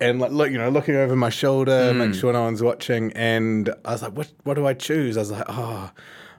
and 0.00 0.20
like 0.20 0.32
look, 0.32 0.50
you 0.50 0.58
know, 0.58 0.68
looking 0.70 0.96
over 0.96 1.14
my 1.16 1.30
shoulder, 1.30 1.92
Hmm. 1.92 1.98
make 1.98 2.14
sure 2.14 2.32
no 2.32 2.42
one's 2.42 2.62
watching. 2.62 3.12
And 3.14 3.68
I 3.84 3.92
was 3.92 4.02
like, 4.02 4.12
what 4.12 4.30
What 4.44 4.54
do 4.54 4.66
I 4.66 4.74
choose? 4.74 5.16
I 5.16 5.20
was 5.20 5.30
like, 5.30 5.44
oh, 5.48 5.90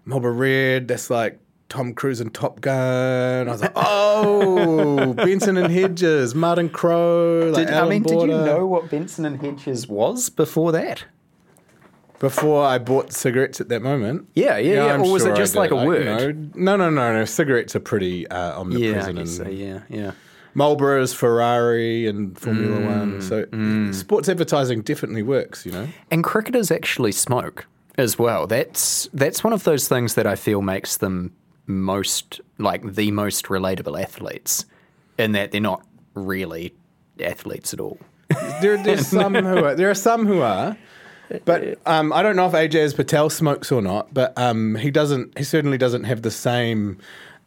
Marlboro 0.06 0.32
Red. 0.34 0.88
That's 0.88 1.10
like 1.10 1.40
Tom 1.70 1.94
Cruise 1.94 2.20
and 2.20 2.34
Top 2.34 2.60
Gun. 2.62 3.48
I 3.48 3.52
was 3.52 3.62
like, 3.62 3.72
oh, 3.76 5.14
Benson 5.18 5.56
and 5.58 5.72
Hedges, 5.72 6.36
Martin 6.36 6.70
Crowe. 6.70 7.52
Like 7.54 7.68
did, 7.68 7.74
I 7.76 7.88
mean, 7.88 8.04
did 8.04 8.20
you 8.22 8.28
know 8.28 8.66
what 8.66 8.90
Benson 8.90 9.26
and 9.26 9.40
Hedges 9.42 9.88
was 9.88 10.30
before 10.30 10.72
that? 10.74 11.06
Before 12.22 12.64
I 12.64 12.78
bought 12.78 13.12
cigarettes 13.12 13.60
at 13.60 13.68
that 13.70 13.82
moment? 13.82 14.30
Yeah, 14.36 14.58
yeah, 14.58 14.86
yeah. 14.86 14.94
I'm 14.94 15.02
Or 15.02 15.12
was 15.12 15.24
it 15.24 15.30
sure 15.30 15.34
I 15.34 15.38
just 15.38 15.56
like 15.56 15.72
a 15.72 15.76
you 15.76 15.88
word? 15.88 16.56
know, 16.56 16.76
no, 16.76 16.78
no, 16.78 16.90
no, 16.90 17.14
no. 17.14 17.26
Cigarettes 17.26 17.76
are 17.76 17.80
pretty 17.82 18.28
uh, 18.30 18.38
Yeah, 18.38 18.54
I 18.54 18.56
omnipresent. 18.58 19.18
guess 19.18 19.36
so. 19.38 19.50
Yeah, 19.50 19.82
yeah. 19.90 20.12
Marlboro's 20.54 21.14
Ferrari 21.14 22.08
and 22.08 22.38
Formula 22.38 22.78
Mm, 22.80 22.86
One. 23.00 23.22
So 23.92 23.92
sports 23.98 24.30
advertising 24.30 24.82
definitely 24.82 25.24
works. 25.24 25.66
You 25.66 25.72
know. 25.72 25.88
And 26.12 26.24
cricketers 26.24 26.72
actually 26.72 27.12
smoke 27.14 27.66
as 27.98 28.20
well. 28.20 28.48
That's 28.48 29.10
that's 29.14 29.44
one 29.44 29.54
of 29.54 29.64
those 29.64 29.88
things 29.88 30.14
that 30.16 30.28
I 30.28 30.36
feel 30.36 30.62
makes 30.62 30.98
them 30.98 31.34
most 31.68 32.40
like 32.58 32.84
the 32.96 33.12
most 33.12 33.46
relatable 33.46 34.02
athletes, 34.02 34.66
in 35.18 35.32
that 35.32 35.52
they're 35.52 35.62
not 35.62 35.86
really 36.14 36.74
athletes 37.20 37.74
at 37.74 37.80
all. 37.80 37.98
There, 38.62 38.76
there's 38.84 39.08
some 39.20 39.34
who 39.36 39.64
are. 39.66 39.74
There 39.76 39.90
are 39.90 39.96
some 39.96 40.26
who 40.28 40.42
are. 40.42 40.78
But 41.46 41.80
um, 41.86 42.12
I 42.14 42.22
don't 42.24 42.36
know 42.36 42.48
if 42.48 42.54
Ajaz 42.54 42.96
Patel 42.96 43.30
smokes 43.30 43.72
or 43.72 43.82
not. 43.82 44.14
But 44.14 44.38
um, 44.38 44.76
he 44.76 44.92
doesn't. 44.92 45.38
He 45.38 45.44
certainly 45.44 45.78
doesn't 45.78 46.04
have 46.06 46.22
the 46.22 46.32
same 46.32 46.98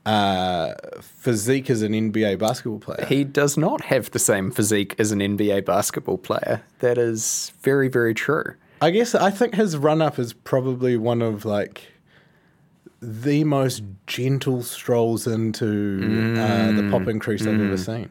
uh, 0.06 0.74
physique 1.00 1.70
as 1.70 1.82
an 1.82 1.92
NBA 1.92 2.38
basketball 2.38 2.78
player. 2.78 3.06
He 3.06 3.24
does 3.24 3.56
not 3.56 3.82
have 3.82 4.10
the 4.10 4.18
same 4.18 4.50
physique 4.50 4.94
as 4.98 5.12
an 5.12 5.20
NBA 5.20 5.64
basketball 5.64 6.18
player. 6.18 6.62
That 6.80 6.98
is 6.98 7.52
very, 7.62 7.88
very 7.88 8.14
true. 8.14 8.54
I 8.80 8.90
guess 8.90 9.14
I 9.14 9.30
think 9.30 9.54
his 9.54 9.76
run 9.76 10.02
up 10.02 10.18
is 10.18 10.32
probably 10.32 10.96
one 10.96 11.22
of 11.22 11.44
like 11.44 11.88
the 13.00 13.44
most 13.44 13.82
gentle 14.06 14.62
strolls 14.62 15.26
into 15.26 16.34
uh, 16.38 16.72
the 16.72 16.88
popping 16.90 17.18
crease 17.18 17.46
I've 17.46 17.60
ever 17.60 17.76
seen. 17.76 18.10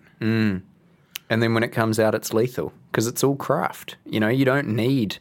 And 1.30 1.42
then 1.42 1.54
when 1.54 1.64
it 1.64 1.70
comes 1.70 2.00
out, 2.00 2.14
it's 2.16 2.34
lethal 2.34 2.74
because 2.92 3.08
it's 3.08 3.24
all 3.24 3.36
craft. 3.36 3.98
You 4.06 4.20
know, 4.20 4.30
you 4.30 4.46
don't 4.46 4.68
need 4.68 5.18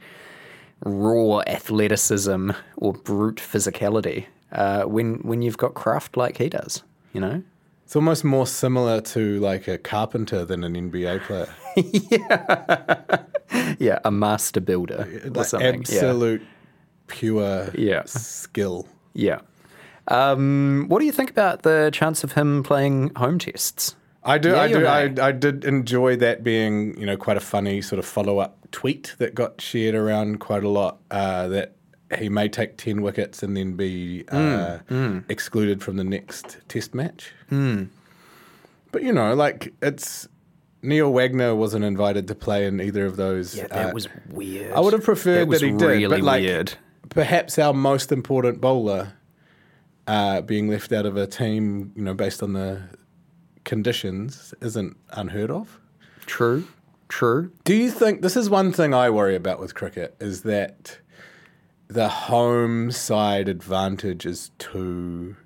raw 0.84 1.40
athleticism 1.46 2.50
or 2.76 2.92
brute 2.92 3.36
physicality 3.36 4.26
uh, 4.52 4.82
when 4.84 5.14
when 5.22 5.42
you've 5.42 5.58
got 5.58 5.74
craft 5.74 6.16
like 6.16 6.38
he 6.38 6.48
does. 6.48 6.82
You 7.12 7.20
know. 7.20 7.42
It's 7.84 7.96
almost 7.96 8.24
more 8.24 8.46
similar 8.46 9.00
to 9.02 9.38
like 9.40 9.68
a 9.68 9.76
carpenter 9.76 10.44
than 10.46 10.64
an 10.64 10.74
NBA 10.90 11.22
player. 11.24 11.48
Yeah, 12.10 13.74
yeah, 13.78 13.98
a 14.04 14.10
master 14.10 14.60
builder 14.60 15.06
or 15.34 15.44
something. 15.44 15.80
absolute 15.80 16.42
pure 17.06 17.70
Yeah. 17.74 18.02
skill. 18.06 18.86
Yeah. 19.14 19.40
yeah. 20.08 20.30
Um, 20.32 20.86
what 20.88 20.98
do 21.00 21.04
you 21.06 21.12
think 21.12 21.30
about 21.30 21.62
the 21.62 21.90
chance 21.92 22.24
of 22.24 22.32
him 22.32 22.62
playing 22.62 23.10
home 23.16 23.38
tests? 23.38 23.94
I 24.24 24.38
do, 24.38 24.50
Yeah, 24.50 24.60
I 24.60 24.68
do, 24.68 24.84
right. 24.84 25.18
I 25.18 25.32
did 25.32 25.64
enjoy 25.64 26.16
that 26.16 26.44
being, 26.44 26.98
you 26.98 27.06
know, 27.06 27.16
quite 27.16 27.36
a 27.36 27.40
funny 27.40 27.82
sort 27.82 27.98
of 27.98 28.04
follow 28.06 28.38
up 28.38 28.56
tweet 28.70 29.14
that 29.18 29.34
got 29.34 29.60
shared 29.60 29.94
around 29.94 30.38
quite 30.40 30.62
a 30.64 30.68
lot. 30.68 30.98
Uh, 31.10 31.48
that 31.48 31.74
he 32.18 32.28
may 32.28 32.48
take 32.48 32.76
ten 32.76 33.02
wickets 33.02 33.42
and 33.42 33.56
then 33.56 33.72
be 33.74 34.24
uh, 34.28 34.78
Mm, 34.88 35.24
excluded 35.28 35.82
from 35.82 35.96
the 35.96 36.04
next 36.04 36.58
Test 36.68 36.94
match. 36.94 37.32
mm. 37.50 37.88
But 38.92 39.02
you 39.02 39.12
know, 39.12 39.34
like 39.34 39.72
it's 39.82 40.28
Neil 40.82 41.10
Wagner 41.12 41.54
wasn't 41.54 41.84
invited 41.84 42.28
to 42.28 42.34
play 42.34 42.66
in 42.66 42.80
either 42.80 43.06
of 43.06 43.16
those. 43.16 43.56
Yeah, 43.56 43.66
that 43.68 43.90
uh, 43.90 43.92
was 43.94 44.08
weird. 44.28 44.72
I 44.72 44.80
would 44.80 44.92
have 44.92 45.04
preferred 45.04 45.48
that, 45.50 45.60
that 45.60 45.66
he 45.66 45.72
did, 45.72 45.80
really 45.80 46.06
but 46.08 46.20
like 46.22 46.42
weird. 46.42 46.74
perhaps 47.08 47.58
our 47.58 47.72
most 47.72 48.12
important 48.12 48.60
bowler 48.60 49.14
uh, 50.06 50.42
being 50.42 50.68
left 50.68 50.92
out 50.92 51.06
of 51.06 51.16
a 51.16 51.26
team, 51.26 51.92
you 51.96 52.02
know, 52.02 52.14
based 52.14 52.42
on 52.42 52.52
the 52.52 52.82
conditions, 53.64 54.54
isn't 54.60 54.96
unheard 55.10 55.50
of. 55.50 55.78
True, 56.26 56.66
true. 57.08 57.52
Do 57.64 57.74
you 57.74 57.90
think 57.90 58.22
this 58.22 58.36
is 58.36 58.48
one 58.50 58.72
thing 58.72 58.94
I 58.94 59.10
worry 59.10 59.36
about 59.36 59.60
with 59.60 59.74
cricket 59.74 60.16
is 60.20 60.42
that 60.42 60.98
the 61.88 62.08
home 62.08 62.90
side 62.90 63.48
advantage 63.48 64.26
is 64.26 64.50
too 64.58 65.36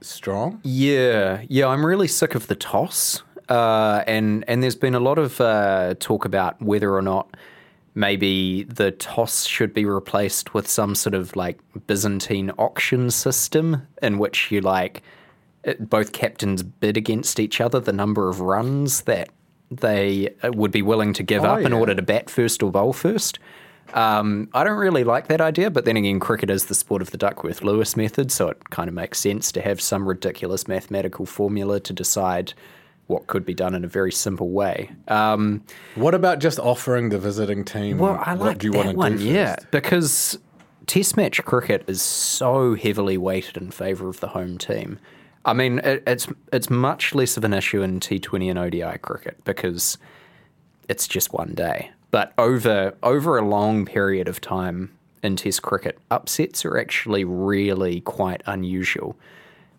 strong? 0.00 0.60
Yeah, 0.64 1.42
yeah. 1.48 1.68
I'm 1.68 1.84
really 1.84 2.08
sick 2.08 2.34
of 2.34 2.46
the 2.46 2.54
toss, 2.54 3.22
uh, 3.48 4.04
and 4.06 4.44
and 4.48 4.62
there's 4.62 4.76
been 4.76 4.94
a 4.94 5.00
lot 5.00 5.18
of 5.18 5.40
uh, 5.40 5.94
talk 5.98 6.24
about 6.24 6.60
whether 6.60 6.94
or 6.94 7.02
not 7.02 7.36
maybe 7.94 8.64
the 8.64 8.90
toss 8.90 9.44
should 9.44 9.74
be 9.74 9.84
replaced 9.84 10.54
with 10.54 10.66
some 10.66 10.94
sort 10.94 11.14
of 11.14 11.36
like 11.36 11.58
Byzantine 11.86 12.50
auction 12.52 13.10
system 13.10 13.86
in 14.02 14.18
which 14.18 14.50
you 14.50 14.60
like 14.60 15.02
both 15.80 16.12
captains 16.12 16.62
bid 16.62 16.96
against 16.96 17.38
each 17.38 17.60
other 17.60 17.78
the 17.80 17.92
number 17.92 18.28
of 18.28 18.40
runs 18.40 19.02
that 19.02 19.28
they 19.70 20.28
uh, 20.42 20.50
would 20.52 20.70
be 20.72 20.82
willing 20.82 21.12
to 21.14 21.22
give 21.22 21.44
Oh, 21.44 21.48
up 21.54 21.60
in 21.60 21.72
order 21.72 21.94
to 21.94 22.02
bat 22.02 22.28
first 22.28 22.62
or 22.62 22.70
bowl 22.70 22.92
first. 22.92 23.38
Um, 23.94 24.48
I 24.54 24.64
don't 24.64 24.78
really 24.78 25.04
like 25.04 25.28
that 25.28 25.40
idea, 25.40 25.70
but 25.70 25.84
then 25.84 25.96
again, 25.96 26.18
cricket 26.20 26.50
is 26.50 26.66
the 26.66 26.74
sport 26.74 27.02
of 27.02 27.10
the 27.10 27.18
Duckworth 27.18 27.62
Lewis 27.62 27.96
method, 27.96 28.30
so 28.32 28.48
it 28.48 28.70
kind 28.70 28.88
of 28.88 28.94
makes 28.94 29.18
sense 29.18 29.52
to 29.52 29.60
have 29.60 29.80
some 29.80 30.08
ridiculous 30.08 30.66
mathematical 30.68 31.26
formula 31.26 31.78
to 31.80 31.92
decide 31.92 32.54
what 33.08 33.26
could 33.26 33.44
be 33.44 33.52
done 33.54 33.74
in 33.74 33.84
a 33.84 33.88
very 33.88 34.12
simple 34.12 34.48
way. 34.50 34.90
Um, 35.08 35.62
What 35.96 36.14
about 36.14 36.38
just 36.38 36.58
offering 36.58 37.10
the 37.10 37.18
visiting 37.18 37.64
team? 37.64 37.98
well, 37.98 38.22
I 38.24 38.34
what 38.34 38.46
like 38.46 38.58
do 38.58 38.68
you 38.68 38.72
that 38.72 38.78
want 38.78 38.90
to 38.90 38.96
one, 38.96 39.16
do 39.18 39.24
yeah, 39.24 39.56
because 39.70 40.38
Test 40.86 41.16
match 41.16 41.42
cricket 41.44 41.84
is 41.86 42.00
so 42.02 42.74
heavily 42.74 43.16
weighted 43.18 43.56
in 43.56 43.70
favour 43.70 44.08
of 44.08 44.20
the 44.20 44.28
home 44.28 44.58
team. 44.58 44.98
I 45.44 45.52
mean, 45.52 45.80
it, 45.80 46.02
it's 46.06 46.28
it's 46.52 46.70
much 46.70 47.14
less 47.14 47.36
of 47.36 47.44
an 47.44 47.52
issue 47.52 47.82
in 47.82 48.00
T20 48.00 48.50
and 48.50 48.58
ODI 48.58 48.98
cricket 48.98 49.42
because 49.44 49.98
it's 50.88 51.08
just 51.08 51.32
one 51.32 51.54
day. 51.54 51.90
But 52.10 52.32
over 52.38 52.94
over 53.02 53.38
a 53.38 53.46
long 53.46 53.84
period 53.84 54.28
of 54.28 54.40
time 54.40 54.96
in 55.22 55.36
Test 55.36 55.62
cricket, 55.62 55.98
upsets 56.10 56.64
are 56.64 56.78
actually 56.78 57.24
really 57.24 58.00
quite 58.02 58.42
unusual. 58.46 59.16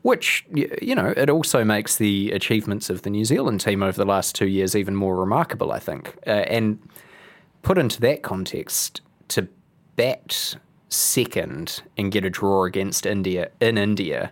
Which 0.02 0.46
you 0.52 0.96
know, 0.96 1.14
it 1.16 1.30
also 1.30 1.64
makes 1.64 1.96
the 1.96 2.32
achievements 2.32 2.90
of 2.90 3.04
the 3.04 3.10
New 3.10 3.24
Zealand 3.24 3.62
team 3.62 3.82
over 3.82 3.98
the 3.98 4.06
last 4.06 4.36
two 4.36 4.48
years 4.48 4.76
even 4.76 4.96
more 4.96 5.16
remarkable. 5.16 5.72
I 5.72 5.80
think, 5.80 6.18
uh, 6.28 6.32
and 6.32 6.80
put 7.62 7.78
into 7.78 8.02
that 8.02 8.22
context, 8.22 9.00
to 9.30 9.48
bat 9.96 10.56
second 10.90 11.82
and 11.98 12.12
get 12.12 12.26
a 12.26 12.30
draw 12.30 12.66
against 12.66 13.06
India 13.06 13.50
in 13.62 13.78
India, 13.78 14.32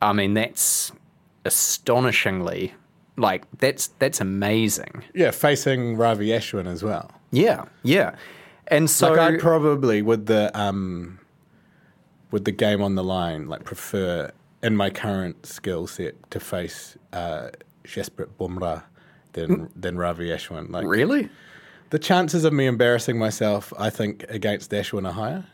I 0.00 0.12
mean 0.12 0.34
that's 0.34 0.92
astonishingly 1.44 2.74
like 3.16 3.44
that's 3.58 3.88
that's 3.98 4.20
amazing. 4.20 5.04
Yeah, 5.14 5.30
facing 5.30 5.96
Ravi 5.96 6.28
Ashwin 6.28 6.66
as 6.66 6.82
well. 6.82 7.10
Yeah, 7.30 7.64
yeah. 7.82 8.14
And 8.68 8.88
so 8.88 9.12
like 9.12 9.18
I'd 9.18 9.40
probably 9.40 10.02
with 10.02 10.26
the 10.26 10.56
um 10.58 11.18
with 12.30 12.44
the 12.44 12.52
game 12.52 12.82
on 12.82 12.94
the 12.94 13.04
line, 13.04 13.48
like 13.48 13.64
prefer 13.64 14.30
in 14.62 14.76
my 14.76 14.90
current 14.90 15.46
skill 15.46 15.86
set 15.86 16.30
to 16.30 16.40
face 16.40 16.96
uh 17.12 17.48
Jasprit 17.84 18.28
Bumrah 18.38 18.84
than 19.32 19.70
than 19.74 19.98
Ravi 19.98 20.28
Ashwin. 20.28 20.70
Like 20.70 20.86
really? 20.86 21.28
the 21.90 21.98
chances 21.98 22.44
of 22.44 22.52
me 22.52 22.66
embarrassing 22.66 23.18
myself, 23.18 23.72
I 23.78 23.90
think, 23.90 24.24
against 24.28 24.70
Ashwin 24.70 25.08
are 25.08 25.12
higher. 25.12 25.44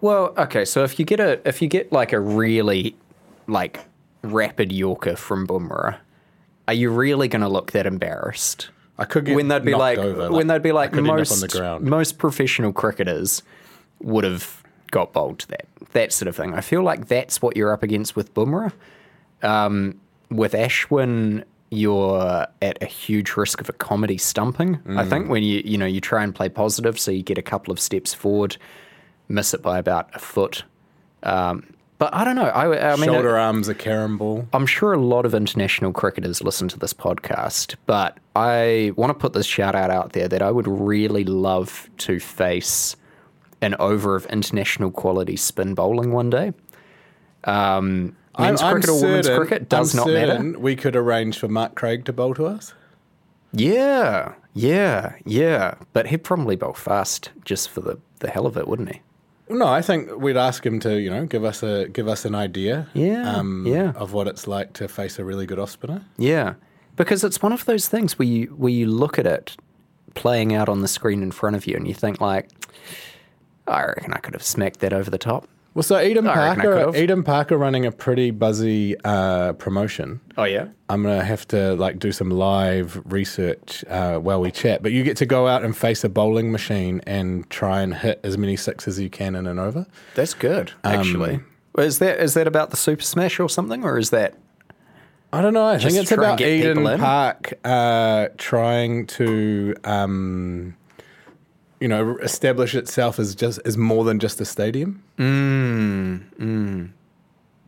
Well, 0.00 0.34
okay, 0.36 0.64
so 0.64 0.82
if 0.84 0.98
you 0.98 1.04
get 1.04 1.20
a 1.20 1.40
if 1.48 1.62
you 1.62 1.68
get 1.68 1.92
like 1.92 2.12
a 2.12 2.20
really 2.20 2.96
like 3.46 3.80
rapid 4.24 4.72
Yorker 4.72 5.16
from 5.16 5.46
Bumrah, 5.46 5.98
are 6.66 6.74
you 6.74 6.90
really 6.90 7.28
going 7.28 7.42
to 7.42 7.48
look 7.48 7.72
that 7.72 7.86
embarrassed? 7.86 8.70
I 8.98 9.04
could 9.04 9.24
get 9.24 9.36
when 9.36 9.48
they'd 9.48 9.64
be 9.64 9.74
like 9.74 9.98
over, 9.98 10.30
when 10.30 10.46
they'd 10.46 10.62
be 10.62 10.72
like 10.72 10.90
could 10.90 10.98
end 10.98 11.10
up 11.10 11.16
most 11.16 11.32
on 11.32 11.40
the 11.40 11.48
ground. 11.48 11.84
most 11.84 12.18
professional 12.18 12.72
cricketers 12.72 13.42
would 14.00 14.24
have 14.24 14.62
got 14.90 15.12
bowled 15.12 15.40
to 15.40 15.48
that 15.48 15.66
that 15.92 16.12
sort 16.12 16.28
of 16.28 16.36
thing. 16.36 16.54
I 16.54 16.60
feel 16.60 16.82
like 16.82 17.08
that's 17.08 17.42
what 17.42 17.56
you're 17.56 17.72
up 17.72 17.82
against 17.82 18.14
with 18.14 18.32
Bumrah. 18.34 18.72
Um, 19.42 20.00
with 20.30 20.52
Ashwin, 20.52 21.44
you're 21.70 22.46
at 22.62 22.82
a 22.82 22.86
huge 22.86 23.36
risk 23.36 23.60
of 23.60 23.68
a 23.68 23.72
comedy 23.72 24.18
stumping. 24.18 24.78
Mm. 24.78 24.98
I 24.98 25.04
think 25.08 25.28
when 25.28 25.42
you 25.42 25.62
you 25.64 25.76
know 25.76 25.86
you 25.86 26.00
try 26.00 26.22
and 26.22 26.34
play 26.34 26.48
positive, 26.48 26.98
so 26.98 27.10
you 27.10 27.22
get 27.22 27.38
a 27.38 27.42
couple 27.42 27.72
of 27.72 27.80
steps 27.80 28.14
forward, 28.14 28.56
miss 29.28 29.54
it 29.54 29.62
by 29.62 29.78
about 29.78 30.08
a 30.14 30.20
foot. 30.20 30.64
Um, 31.24 31.73
but 31.98 32.12
I 32.14 32.24
don't 32.24 32.36
know. 32.36 32.46
I, 32.46 32.92
I 32.92 32.96
mean, 32.96 33.04
Shoulder 33.06 33.36
it- 33.36 33.40
arms, 33.40 33.68
a 33.68 33.74
carom 33.74 34.18
ball. 34.18 34.46
I'm 34.52 34.66
sure 34.66 34.92
a 34.92 35.00
lot 35.00 35.24
of 35.26 35.34
international 35.34 35.92
cricketers 35.92 36.42
listen 36.42 36.68
to 36.68 36.78
this 36.78 36.92
podcast, 36.92 37.76
but 37.86 38.18
I 38.36 38.92
want 38.96 39.10
to 39.10 39.14
put 39.14 39.32
this 39.32 39.46
shout 39.46 39.74
out 39.74 39.90
out 39.90 40.12
there 40.12 40.28
that 40.28 40.42
I 40.42 40.50
would 40.50 40.66
really 40.68 41.24
love 41.24 41.88
to 41.98 42.18
face 42.20 42.96
an 43.62 43.74
over 43.78 44.16
of 44.16 44.26
international 44.26 44.90
quality 44.90 45.36
spin 45.36 45.74
bowling 45.74 46.12
one 46.12 46.30
day. 46.30 46.52
Um, 47.44 48.16
men's 48.38 48.60
cricket 48.62 48.90
or 48.90 49.00
women's 49.00 49.28
cricket 49.28 49.68
does 49.68 49.94
I'm 49.94 49.98
not 50.06 50.12
matter. 50.12 50.58
We 50.58 50.76
could 50.76 50.96
arrange 50.96 51.38
for 51.38 51.48
Mark 51.48 51.74
Craig 51.74 52.04
to 52.06 52.12
bowl 52.12 52.34
to 52.34 52.46
us. 52.46 52.74
Yeah, 53.52 54.34
yeah, 54.52 55.14
yeah. 55.24 55.74
But 55.92 56.08
he'd 56.08 56.24
probably 56.24 56.56
bowl 56.56 56.72
fast 56.74 57.30
just 57.44 57.70
for 57.70 57.80
the, 57.80 57.98
the 58.18 58.28
hell 58.30 58.46
of 58.46 58.56
it, 58.56 58.66
wouldn't 58.66 58.92
he? 58.92 59.00
No, 59.54 59.66
I 59.66 59.80
think 59.82 60.10
we'd 60.16 60.36
ask 60.36 60.64
him 60.66 60.80
to, 60.80 61.00
you 61.00 61.10
know, 61.10 61.26
give 61.26 61.44
us 61.44 61.62
a 61.62 61.88
give 61.88 62.08
us 62.08 62.24
an 62.24 62.34
idea, 62.34 62.86
Yeah, 62.92 63.36
um, 63.36 63.66
yeah. 63.66 63.92
of 63.96 64.12
what 64.12 64.26
it's 64.26 64.46
like 64.46 64.72
to 64.74 64.88
face 64.88 65.18
a 65.18 65.24
really 65.24 65.46
good 65.46 65.58
off 65.58 65.70
spinner. 65.70 66.02
Yeah, 66.18 66.54
because 66.96 67.24
it's 67.24 67.40
one 67.42 67.52
of 67.52 67.64
those 67.64 67.88
things 67.88 68.18
where 68.18 68.26
you 68.28 68.46
where 68.56 68.72
you 68.72 68.86
look 68.86 69.18
at 69.18 69.26
it 69.26 69.56
playing 70.14 70.54
out 70.54 70.68
on 70.68 70.80
the 70.80 70.88
screen 70.88 71.22
in 71.22 71.30
front 71.30 71.56
of 71.56 71.66
you, 71.66 71.76
and 71.76 71.86
you 71.88 71.94
think 71.94 72.20
like, 72.20 72.48
I 73.66 73.84
reckon 73.84 74.12
I 74.12 74.18
could 74.18 74.34
have 74.34 74.42
smacked 74.42 74.80
that 74.80 74.92
over 74.92 75.10
the 75.10 75.18
top. 75.18 75.48
Well, 75.74 75.82
so 75.82 76.00
Eden 76.00 76.26
I 76.28 76.34
Parker. 76.54 76.96
Eden 76.96 77.24
Parker 77.24 77.58
running 77.58 77.84
a 77.84 77.90
pretty 77.90 78.30
buzzy 78.30 78.94
uh, 79.04 79.54
promotion. 79.54 80.20
Oh 80.38 80.44
yeah, 80.44 80.68
I'm 80.88 81.02
gonna 81.02 81.24
have 81.24 81.48
to 81.48 81.74
like 81.74 81.98
do 81.98 82.12
some 82.12 82.30
live 82.30 83.02
research 83.04 83.84
uh, 83.88 84.18
while 84.18 84.40
we 84.40 84.52
chat. 84.52 84.82
But 84.84 84.92
you 84.92 85.02
get 85.02 85.16
to 85.16 85.26
go 85.26 85.48
out 85.48 85.64
and 85.64 85.76
face 85.76 86.04
a 86.04 86.08
bowling 86.08 86.52
machine 86.52 87.00
and 87.06 87.48
try 87.50 87.80
and 87.82 87.92
hit 87.94 88.20
as 88.22 88.38
many 88.38 88.54
sixes 88.56 88.98
as 88.98 89.02
you 89.02 89.10
can 89.10 89.34
in 89.34 89.48
an 89.48 89.58
over. 89.58 89.86
that's 90.14 90.32
good. 90.34 90.72
Actually, 90.84 91.34
Um, 91.34 91.46
is 91.78 91.98
that 91.98 92.20
is 92.20 92.34
that 92.34 92.46
about 92.46 92.70
the 92.70 92.76
Super 92.76 93.02
Smash 93.02 93.40
or 93.40 93.48
something, 93.48 93.82
or 93.82 93.98
is 93.98 94.10
that 94.10 94.34
I 95.32 95.42
don't 95.42 95.54
know. 95.54 95.64
I 95.64 95.78
Just 95.78 95.92
think 95.96 96.02
it's 96.02 96.12
about 96.12 96.40
Eden. 96.40 96.84
Park 97.00 97.54
uh, 97.64 98.28
trying 98.38 99.06
to, 99.08 99.74
um, 99.82 100.76
you 101.84 101.88
know, 101.88 102.16
establish 102.22 102.74
itself 102.74 103.18
as 103.18 103.34
just 103.34 103.60
as 103.66 103.76
more 103.76 104.04
than 104.04 104.18
just 104.18 104.40
a 104.40 104.46
stadium. 104.46 105.02
Mm, 105.18 106.22
mm. 106.40 106.90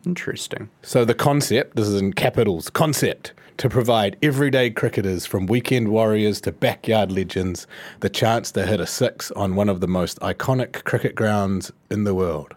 interesting? 0.07 0.71
So 0.81 1.05
the 1.05 1.13
concept, 1.13 1.77
this 1.77 1.87
is 1.87 2.01
in 2.01 2.15
capitals, 2.15 2.71
concept 2.71 3.35
to 3.59 3.69
provide 3.69 4.17
everyday 4.23 4.71
cricketers 4.71 5.27
from 5.27 5.45
weekend 5.45 5.89
warriors 5.89 6.41
to 6.41 6.53
backyard 6.53 7.13
legends 7.13 7.67
the 8.01 8.09
chance 8.09 8.51
to 8.53 8.65
hit 8.65 8.81
a 8.81 8.87
six 8.87 9.31
on 9.33 9.55
one 9.55 9.69
of 9.69 9.83
the 9.83 9.87
most 9.87 10.19
iconic 10.21 10.83
cricket 10.85 11.15
grounds 11.15 11.71
in 11.91 12.05
the 12.05 12.15
world. 12.15 12.55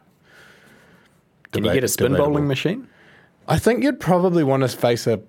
Can 1.51 1.65
you 1.65 1.73
get 1.73 1.83
a 1.83 1.89
spin 1.89 2.13
debatable. 2.13 2.29
bowling 2.31 2.47
machine? 2.47 2.87
I 3.49 3.59
think 3.59 3.83
you'd 3.83 3.99
probably 3.99 4.45
want 4.45 4.63
to 4.63 4.69
face 4.69 5.07
a 5.07 5.19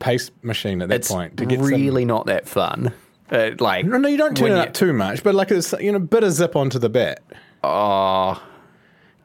pace 0.00 0.32
machine 0.42 0.82
at 0.82 0.88
that 0.88 0.96
It's 0.96 1.12
point 1.12 1.36
to 1.36 1.46
get 1.46 1.60
some- 1.60 1.68
really 1.68 2.04
not 2.04 2.26
that 2.26 2.48
fun. 2.48 2.92
Uh, 3.30 3.50
like 3.60 3.84
No, 3.86 3.96
no, 3.98 4.08
you 4.08 4.16
don't 4.18 4.36
turn 4.36 4.52
it 4.52 4.56
you- 4.56 4.60
up 4.62 4.74
too 4.74 4.92
much, 4.92 5.22
but 5.22 5.34
like 5.34 5.50
it's 5.50 5.72
you 5.80 5.92
know, 5.92 5.96
a 5.96 6.00
bit 6.00 6.24
of 6.24 6.32
zip 6.32 6.56
onto 6.56 6.78
the 6.78 6.88
bat. 6.88 7.22
Oh, 7.62 8.42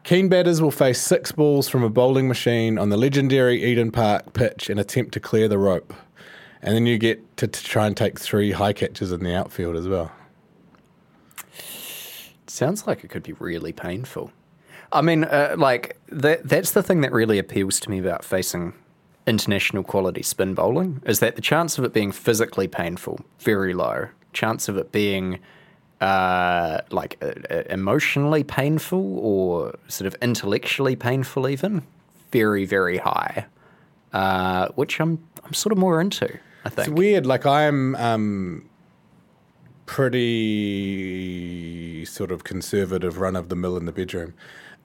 Keen 0.03 0.29
batters 0.29 0.61
will 0.61 0.69
face 0.71 1.01
six 1.01 1.31
balls 1.31 1.67
from 1.67 1.81
a 1.81 1.89
bowling 1.89 2.27
machine 2.27 2.77
on 2.77 2.89
the 2.89 2.97
legendary 2.97 3.63
Eden 3.63 3.91
Park 3.91 4.33
pitch 4.33 4.69
and 4.69 4.79
attempt 4.79 5.13
to 5.13 5.19
clear 5.19 5.47
the 5.47 5.57
rope. 5.57 5.93
And 6.61 6.75
then 6.75 6.85
you 6.85 6.97
get 6.99 7.37
to, 7.37 7.47
to 7.47 7.63
try 7.63 7.87
and 7.87 7.97
take 7.97 8.19
three 8.19 8.51
high 8.51 8.73
catches 8.73 9.11
in 9.11 9.23
the 9.23 9.35
outfield 9.35 9.75
as 9.75 9.87
well. 9.87 10.11
Sounds 12.47 12.85
like 12.87 13.03
it 13.03 13.09
could 13.09 13.23
be 13.23 13.33
really 13.33 13.73
painful. 13.73 14.31
I 14.91 15.01
mean, 15.01 15.23
uh, 15.23 15.55
like 15.57 15.97
that 16.09 16.47
that's 16.47 16.71
the 16.71 16.83
thing 16.83 17.01
that 17.01 17.11
really 17.11 17.39
appeals 17.39 17.79
to 17.81 17.89
me 17.89 17.99
about 17.99 18.23
facing 18.23 18.73
international 19.27 19.83
quality 19.83 20.21
spin 20.21 20.53
bowling 20.53 21.01
is 21.05 21.19
that 21.19 21.35
the 21.35 21.41
chance 21.41 21.77
of 21.77 21.83
it 21.83 21.93
being 21.93 22.11
physically 22.11 22.67
painful 22.67 23.19
very 23.39 23.73
low. 23.73 24.07
Chance 24.33 24.69
of 24.69 24.77
it 24.77 24.91
being 24.91 25.39
uh, 26.01 26.81
like 26.91 27.17
uh, 27.21 27.31
uh, 27.49 27.63
emotionally 27.69 28.43
painful 28.43 29.19
or 29.19 29.73
sort 29.87 30.07
of 30.07 30.15
intellectually 30.21 30.95
painful 30.95 31.47
even 31.47 31.83
very 32.31 32.65
very 32.65 32.97
high. 32.97 33.45
Uh, 34.13 34.69
which 34.75 34.99
I'm 35.01 35.19
I'm 35.43 35.53
sort 35.53 35.73
of 35.73 35.77
more 35.77 36.01
into. 36.01 36.39
I 36.63 36.69
think. 36.69 36.87
It's 36.87 36.95
weird. 36.95 37.25
Like 37.25 37.45
I'm 37.45 37.95
um, 37.95 38.69
pretty 39.85 42.05
sort 42.05 42.31
of 42.31 42.43
conservative, 42.43 43.19
run 43.19 43.35
of 43.35 43.49
the 43.49 43.55
mill 43.55 43.77
in 43.77 43.85
the 43.85 43.91
bedroom, 43.91 44.33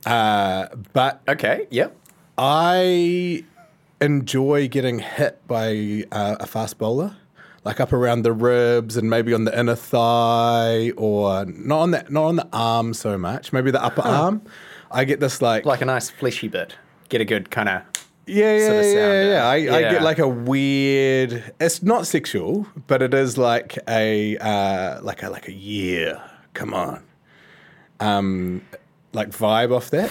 uh, 0.04 0.66
but 0.92 1.22
Okay. 1.28 1.66
Yep. 1.70 1.96
I 2.38 3.44
enjoy 4.00 4.68
getting 4.68 4.98
hit 5.00 5.46
by 5.46 6.04
uh, 6.12 6.36
a 6.40 6.46
fast 6.46 6.78
bowler, 6.78 7.16
like 7.64 7.80
up 7.80 7.92
around 7.92 8.22
the 8.22 8.32
ribs 8.32 8.96
and 8.96 9.10
maybe 9.10 9.34
on 9.34 9.44
the 9.44 9.58
inner 9.58 9.74
thigh, 9.74 10.92
or 10.96 11.44
not 11.46 11.80
on 11.80 11.90
the 11.90 12.06
not 12.08 12.24
on 12.24 12.36
the 12.36 12.48
arm 12.52 12.94
so 12.94 13.18
much. 13.18 13.52
Maybe 13.52 13.70
the 13.70 13.82
upper 13.82 14.02
arm. 14.02 14.42
I 14.90 15.04
get 15.04 15.20
this 15.20 15.40
like, 15.40 15.64
Like 15.64 15.82
a 15.82 15.84
nice 15.84 16.10
fleshy 16.10 16.48
bit. 16.48 16.76
Get 17.08 17.20
a 17.20 17.24
good 17.24 17.50
kind 17.50 17.68
of 17.68 17.82
yeah, 18.26 18.56
yeah, 18.56 18.66
sort 18.66 18.78
of 18.78 18.84
yeah, 18.84 18.92
sound, 18.92 19.28
yeah. 19.28 19.46
I, 19.46 19.54
I 19.76 19.80
get 19.90 20.02
like 20.02 20.18
a 20.18 20.28
weird. 20.28 21.52
It's 21.60 21.82
not 21.82 22.06
sexual, 22.06 22.66
but 22.86 23.02
it 23.02 23.12
is 23.12 23.36
like 23.36 23.78
a 23.88 24.36
uh, 24.38 25.00
like 25.02 25.22
a 25.22 25.30
like 25.30 25.48
a 25.48 25.52
yeah. 25.52 26.22
Come 26.54 26.72
on, 26.72 27.02
um, 27.98 28.62
like 29.12 29.30
vibe 29.30 29.74
off 29.74 29.90
that. 29.90 30.10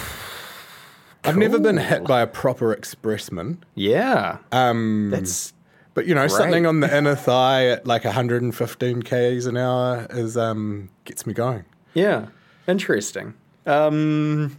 I've 1.24 1.36
never 1.36 1.58
been 1.58 1.76
hit 1.76 2.04
by 2.04 2.20
a 2.22 2.26
proper 2.26 2.74
expressman. 2.74 3.58
Yeah. 3.74 4.38
Um, 4.52 5.10
That's 5.10 5.52
But 5.94 6.06
you 6.06 6.14
know, 6.14 6.22
Great. 6.28 6.30
something 6.32 6.66
on 6.66 6.80
the 6.80 6.96
inner 6.96 7.14
thigh 7.14 7.66
at 7.66 7.86
like 7.86 8.04
115 8.04 9.02
k's 9.02 9.46
an 9.46 9.56
hour 9.56 10.06
is 10.10 10.36
um 10.36 10.88
gets 11.04 11.26
me 11.26 11.34
going. 11.34 11.64
yeah, 11.94 12.26
interesting. 12.66 13.34
Um, 13.66 14.56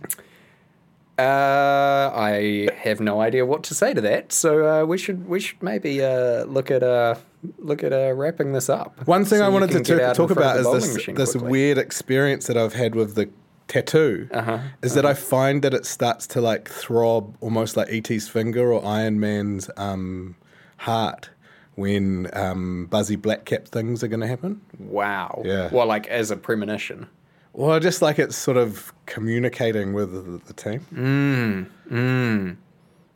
uh, 1.19 2.11
I 2.15 2.69
have 2.77 2.99
no 2.99 3.21
idea 3.21 3.45
what 3.45 3.63
to 3.63 3.75
say 3.75 3.93
to 3.93 4.01
that, 4.01 4.31
so 4.31 4.65
uh, 4.81 4.85
we 4.85 4.97
should 4.97 5.27
we 5.27 5.39
should 5.39 5.61
maybe 5.61 6.03
uh, 6.03 6.45
look 6.45 6.71
at 6.71 6.81
uh, 6.83 7.15
look 7.59 7.83
at 7.83 7.93
uh, 7.93 8.13
wrapping 8.13 8.53
this 8.53 8.69
up. 8.69 9.05
One 9.07 9.25
thing 9.25 9.39
So 9.39 9.45
I 9.45 9.49
wanted 9.49 9.71
to 9.71 9.83
talk- 9.99 10.15
talk 10.15 10.31
about 10.31 10.57
is 10.57 10.71
this 10.71 11.05
this 11.07 11.31
quickly. 11.31 11.49
weird 11.49 11.77
experience 11.77 12.47
that 12.47 12.57
I've 12.57 12.73
had 12.73 12.95
with 12.95 13.15
the 13.15 13.29
tattoo. 13.71 14.27
Uh-huh, 14.33 14.59
Is 14.81 14.95
that 14.95 15.05
I 15.05 15.13
find 15.13 15.61
that 15.61 15.73
it 15.73 15.85
starts 15.85 16.27
to 16.27 16.41
like 16.41 16.69
throb 16.69 17.37
almost 17.39 17.77
like 17.77 17.87
ET's 17.89 18.27
finger 18.27 18.71
or 18.73 18.85
Iron 18.85 19.19
Man's 19.21 19.69
um, 19.77 20.35
heart 20.77 21.29
when 21.75 22.29
um, 22.33 22.87
buzzy 22.87 23.15
black 23.15 23.45
cap 23.45 23.65
things 23.69 24.03
are 24.03 24.09
going 24.09 24.19
to 24.19 24.27
happen. 24.27 24.59
Wow. 24.77 25.41
Yeah. 25.45 25.69
Well, 25.71 25.87
like 25.87 26.05
as 26.07 26.31
a 26.31 26.35
premonition. 26.35 27.07
Well, 27.53 27.79
just 27.79 28.01
like 28.01 28.19
it's 28.19 28.35
sort 28.35 28.57
of 28.57 28.93
communicating 29.05 29.93
with 29.93 30.11
the, 30.11 30.41
the 30.45 30.53
team. 30.53 31.65
Mm. 31.89 32.57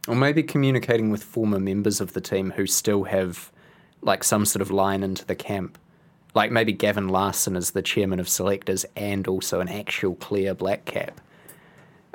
Or 0.08 0.15
maybe 0.15 0.41
communicating 0.41 1.10
with 1.10 1.22
former 1.22 1.60
members 1.60 2.00
of 2.00 2.13
the 2.13 2.22
team 2.22 2.52
who 2.52 2.65
still 2.65 3.04
have 3.04 3.52
like 4.02 4.24
some 4.24 4.46
sort 4.46 4.62
of 4.62 4.72
line 4.72 5.04
into 5.04 5.26
the 5.26 5.36
camp. 5.36 5.78
Like 6.36 6.52
maybe 6.52 6.74
Gavin 6.74 7.08
Larsen 7.08 7.56
is 7.56 7.71
the 7.71 7.82
chairman 7.82 8.19
of 8.19 8.28
selectors 8.30 8.86
and 8.95 9.28
also 9.28 9.62
an 9.62 9.69
actual 9.69 10.15
clear 10.15 10.54
black 10.54 10.86
cap. 10.86 11.19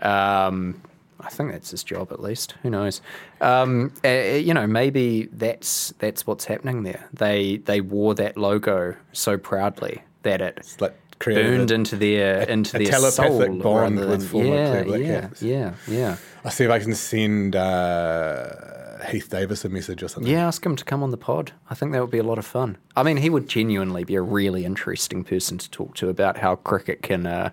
Um, 0.01 0.81
I 1.21 1.29
think 1.29 1.53
that's 1.53 1.71
his 1.71 1.83
job 1.85 2.13
at 2.13 2.21
least. 2.23 2.55
Who 2.63 2.71
knows? 2.71 3.03
Um, 3.41 3.93
uh, 4.05 4.09
you 4.09 4.55
know, 4.55 4.67
maybe 4.67 5.29
that's 5.33 5.93
that's 5.99 6.27
what's 6.27 6.45
happening 6.47 6.83
there. 6.83 7.09
They 7.13 7.59
they 7.59 7.81
wore 7.81 8.15
that 8.15 8.37
logo 8.37 8.95
so 9.13 9.37
proudly 9.37 10.03
that 10.23 10.41
it 10.41 10.77
like 10.81 10.95
burned 11.19 11.71
a- 11.71 11.75
into 11.75 11.97
their 11.97 12.43
into 12.43 12.77
a 12.77 12.79
their 12.81 12.91
telepathic 12.93 13.47
soul 13.49 13.57
bond 13.59 13.99
with 13.99 14.09
than- 14.09 14.21
former 14.21 14.55
yeah, 14.55 14.71
Clear 14.71 14.85
Black 14.85 15.01
yeah, 15.01 15.21
Caps. 15.21 15.43
yeah, 15.43 15.75
yeah. 15.89 16.17
I'll 16.45 16.51
see 16.51 16.65
if 16.65 16.71
I 16.71 16.79
can 16.79 16.95
send 16.95 17.55
uh, 17.57 18.70
Heath 19.09 19.31
Davis 19.31 19.65
a 19.65 19.69
message 19.69 20.03
or 20.03 20.09
something. 20.09 20.31
Yeah, 20.31 20.47
ask 20.47 20.65
him 20.65 20.77
to 20.77 20.85
come 20.85 21.03
on 21.03 21.11
the 21.11 21.17
pod. 21.17 21.53
I 21.69 21.75
think 21.75 21.93
that 21.93 22.01
would 22.01 22.11
be 22.11 22.19
a 22.19 22.23
lot 22.25 22.39
of 22.39 22.45
fun. 22.47 22.77
I 22.97 23.03
mean, 23.03 23.17
he 23.19 23.31
would 23.31 23.49
genuinely 23.49 24.05
be 24.05 24.15
a 24.15 24.23
really 24.23 24.65
interesting 24.65 25.25
person 25.25 25.59
to 25.59 25.71
talk 25.71 25.95
to 25.97 26.09
about 26.09 26.39
how 26.39 26.57
cricket 26.57 27.03
can 27.03 27.27
uh, 27.27 27.51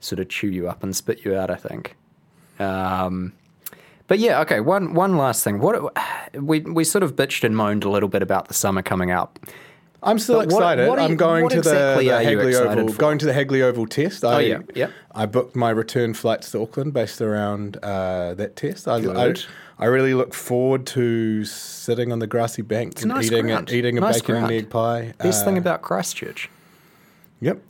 sort 0.00 0.20
of 0.20 0.28
chew 0.28 0.48
you 0.48 0.68
up 0.68 0.82
and 0.82 0.94
spit 0.94 1.24
you 1.24 1.34
out. 1.36 1.50
I 1.50 1.56
think. 1.56 1.96
Um, 2.58 3.32
but 4.06 4.18
yeah, 4.18 4.40
okay. 4.40 4.60
One 4.60 4.94
one 4.94 5.16
last 5.16 5.44
thing. 5.44 5.58
What 5.60 5.94
we 6.34 6.60
we 6.60 6.84
sort 6.84 7.02
of 7.02 7.14
bitched 7.16 7.44
and 7.44 7.56
moaned 7.56 7.84
a 7.84 7.90
little 7.90 8.08
bit 8.08 8.22
about 8.22 8.48
the 8.48 8.54
summer 8.54 8.82
coming 8.82 9.10
up. 9.10 9.38
I'm 10.00 10.20
still 10.20 10.36
But 10.36 10.44
excited. 10.44 10.88
what 10.88 11.00
are 11.00 11.02
you- 11.02 11.08
I'm 11.08 11.16
going 11.16 11.48
to 11.48 11.60
the, 11.60 11.70
exactly 11.70 12.04
the 12.06 12.14
are 12.14 12.22
you 12.22 12.38
Hagley 12.38 12.54
Oval. 12.54 12.88
for? 12.92 12.98
Going 13.00 13.18
to 13.18 13.26
the 13.26 13.32
Hagley 13.32 13.62
Oval 13.62 13.84
test. 13.88 14.24
I, 14.24 14.40
yeah, 14.42 14.58
yep. 14.72 14.92
I 15.12 15.26
booked 15.26 15.56
my 15.56 15.70
return 15.70 16.14
flights 16.14 16.52
to 16.52 16.62
Auckland 16.62 16.92
based 16.92 17.20
around 17.20 17.78
uh, 17.78 18.34
that 18.34 18.54
test. 18.54 18.86
I, 18.86 18.94
I, 18.94 19.00
Good. 19.00 19.16
I 19.16 19.67
really 19.86 20.14
look 20.14 20.34
forward 20.34 20.86
to 20.88 21.44
sitting 21.44 22.10
on 22.12 22.18
the 22.18 22.26
grassy 22.26 22.62
bank 22.62 22.98
a 22.98 23.02
and 23.02 23.08
nice 23.08 23.26
eating 23.26 23.50
a, 23.50 23.64
eating 23.70 23.96
a 23.98 24.00
Nice 24.00 24.16
bacon 24.20 24.34
ground. 24.34 24.44
and 24.52 24.54
egg 24.64 24.70
pie. 24.70 25.14
Best 25.18 25.44
thing 25.44 25.56
Uh, 25.56 25.60
about 25.60 25.82
Christchurch. 25.82 26.50
Yep, 27.40 27.60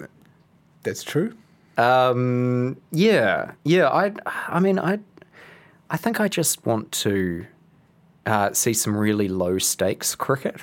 that's 0.83 1.03
true. 1.03 1.35
Um, 1.77 2.77
yeah, 2.91 3.53
yeah. 3.65 3.89
I, 3.89 4.13
I 4.49 4.59
mean, 4.61 4.79
I, 4.79 4.99
I 5.91 5.97
think 5.97 6.21
I 6.21 6.29
just 6.29 6.65
want 6.67 6.91
to 6.93 7.47
uh, 8.27 8.53
see 8.53 8.73
some 8.73 8.97
really 8.97 9.29
low 9.29 9.59
stakes 9.59 10.15
cricket 10.15 10.57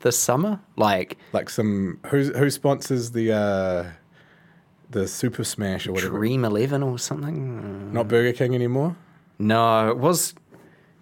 this 0.00 0.18
summer. 0.18 0.60
Like 0.76 1.16
Like 1.32 1.50
some 1.50 1.98
who 2.06 2.32
who 2.32 2.50
sponsors 2.50 3.10
the 3.12 3.32
uh, 3.32 3.86
the 4.90 5.08
Super 5.08 5.42
Smash 5.44 5.86
or 5.86 5.92
whatever. 5.92 6.16
Dream 6.18 6.44
Eleven 6.44 6.82
or 6.82 6.98
something. 6.98 7.92
Not 7.92 8.06
Burger 8.08 8.32
King 8.32 8.54
anymore. 8.54 8.94
No, 9.38 9.90
it 9.90 9.98
was 9.98 10.34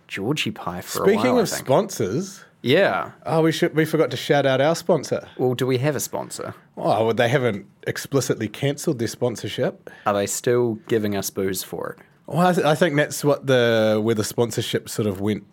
Georgie 0.09 0.51
Pie 0.51 0.81
for 0.81 1.03
a 1.03 1.07
Speaking 1.07 1.33
while. 1.33 1.39
of 1.41 1.49
sponsors, 1.49 2.45
yeah. 2.63 3.13
oh, 3.27 3.43
we 3.43 3.53
should 3.53 3.75
we 3.75 3.85
forgot 3.85 4.11
to 4.11 4.17
shout 4.17 4.47
out 4.47 4.61
our 4.61 4.75
sponsor. 4.77 5.29
Well, 5.39 5.55
do 5.55 5.67
we 5.67 5.79
have 5.79 5.97
a 5.97 6.01
sponsor? 6.01 6.55
Oh, 6.77 7.07
well, 7.07 7.15
they 7.15 7.29
haven't 7.29 7.67
explicitly 7.87 8.49
cancelled 8.49 8.99
their 8.99 9.09
sponsorship. 9.09 9.91
Are 10.07 10.15
they 10.15 10.27
still 10.27 10.75
giving 10.89 11.17
us 11.17 11.31
booze 11.31 11.63
for 11.63 11.97
it? 11.99 12.05
Well, 12.27 12.47
I, 12.47 12.53
th- 12.53 12.67
I 12.67 12.75
think 12.75 12.97
that's 12.97 13.23
what 13.25 13.47
the 13.47 14.01
where 14.03 14.15
the 14.15 14.25
sponsorship 14.25 14.89
sort 14.89 15.07
of 15.07 15.21
went. 15.21 15.45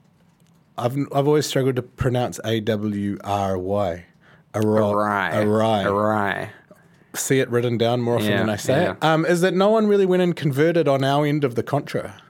I've 0.78 0.96
I've 1.14 1.28
always 1.28 1.46
struggled 1.46 1.76
to 1.76 1.82
pronounce 1.82 2.40
A 2.46 2.60
W 2.62 3.18
R 3.24 3.58
Y. 3.58 4.06
Awry. 4.56 5.38
Awry. 5.38 5.84
Awry. 5.84 6.50
See 7.14 7.40
it 7.40 7.50
written 7.50 7.78
down 7.78 8.02
more 8.02 8.16
often 8.16 8.30
Yeah, 8.30 8.38
than 8.40 8.50
I 8.50 8.56
say 8.56 8.90
it. 8.90 8.98
Um, 9.04 9.26
is 9.26 9.42
that 9.42 9.54
no 9.54 9.70
one 9.70 9.88
really 9.88 10.06
went 10.06 10.22
and 10.22 10.34
converted 10.36 10.88
on 10.88 11.04
our 11.04 11.26
end 11.26 11.44
of 11.44 11.56
the 11.56 11.64
contra? 11.64 12.22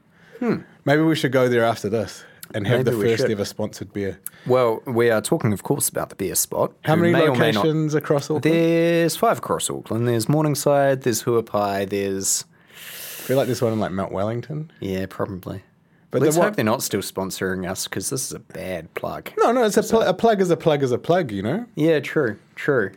Maybe 0.85 1.01
we 1.01 1.15
should 1.15 1.31
go 1.31 1.47
there 1.47 1.63
after 1.63 1.89
this 1.89 2.23
and 2.53 2.65
have. 2.67 2.85
Maybe 2.85 2.97
the 2.97 3.03
first 3.17 3.29
ever 3.29 3.45
sponsored 3.45 3.93
beer. 3.93 4.19
Well, 4.47 4.81
we 4.85 5.09
are 5.11 5.21
talking, 5.21 5.53
of 5.53 5.63
course, 5.63 5.89
about 5.89 6.09
the 6.09 6.15
beer 6.15 6.35
spot. 6.35 6.73
How 6.83 6.95
many 6.95 7.11
may 7.13 7.19
may 7.19 7.25
not- 7.27 7.37
locations 7.63 7.93
across 7.95 8.25
Auckland? 8.25 8.43
There's 8.43 9.15
five 9.15 9.37
across 9.37 9.69
Auckland. 9.69 10.07
There's 10.07 10.27
Morningside, 10.27 11.03
there's 11.03 11.23
Huapai, 11.23 11.87
there's. 11.89 12.45
I 12.69 13.23
feel 13.23 13.37
like 13.37 13.45
there's 13.45 13.61
one 13.61 13.73
in 13.73 13.79
like 13.79 13.91
Mount 13.91 14.11
Wellington. 14.11 14.71
Yeah, 14.79 15.05
probably. 15.07 15.61
But 16.11 16.21
let's 16.21 16.35
the 16.35 16.41
hope 16.41 16.55
they're 16.57 16.65
not 16.65 16.83
still 16.83 17.01
sponsoring 17.01 17.69
us 17.69 17.87
because 17.87 18.09
this 18.09 18.25
is 18.25 18.33
a 18.33 18.39
bad 18.39 18.93
plug. 18.95 19.31
No, 19.37 19.53
no, 19.53 19.63
it's 19.63 19.77
a, 19.77 19.83
pl- 19.83 20.01
a 20.01 20.13
plug 20.13 20.41
is 20.41 20.51
a 20.51 20.57
plug 20.57 20.83
is 20.83 20.91
a 20.91 20.97
plug, 20.97 21.31
you 21.31 21.41
know? 21.41 21.65
Yeah, 21.75 22.01
true, 22.01 22.37
true. 22.55 22.89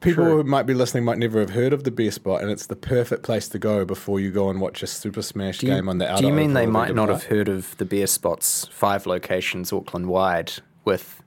People 0.00 0.24
True. 0.24 0.36
who 0.38 0.44
might 0.44 0.64
be 0.64 0.74
listening 0.74 1.04
might 1.04 1.18
never 1.18 1.38
have 1.38 1.50
heard 1.50 1.72
of 1.72 1.84
the 1.84 1.92
beer 1.92 2.10
spot, 2.10 2.42
and 2.42 2.50
it's 2.50 2.66
the 2.66 2.74
perfect 2.76 3.22
place 3.22 3.48
to 3.50 3.58
go 3.60 3.84
before 3.84 4.18
you 4.18 4.32
go 4.32 4.50
and 4.50 4.60
watch 4.60 4.82
a 4.82 4.86
Super 4.88 5.22
Smash 5.22 5.62
you, 5.62 5.68
game 5.68 5.88
on 5.88 5.98
the 5.98 6.10
outer 6.10 6.22
do 6.22 6.26
you 6.28 6.32
mean 6.34 6.54
they 6.54 6.66
might 6.66 6.94
not 6.94 7.08
have 7.08 7.24
heard 7.24 7.48
of 7.48 7.76
the 7.78 7.84
beer 7.84 8.06
spots, 8.08 8.68
five 8.72 9.06
locations 9.06 9.72
Auckland 9.72 10.06
wide, 10.06 10.52
with 10.84 11.22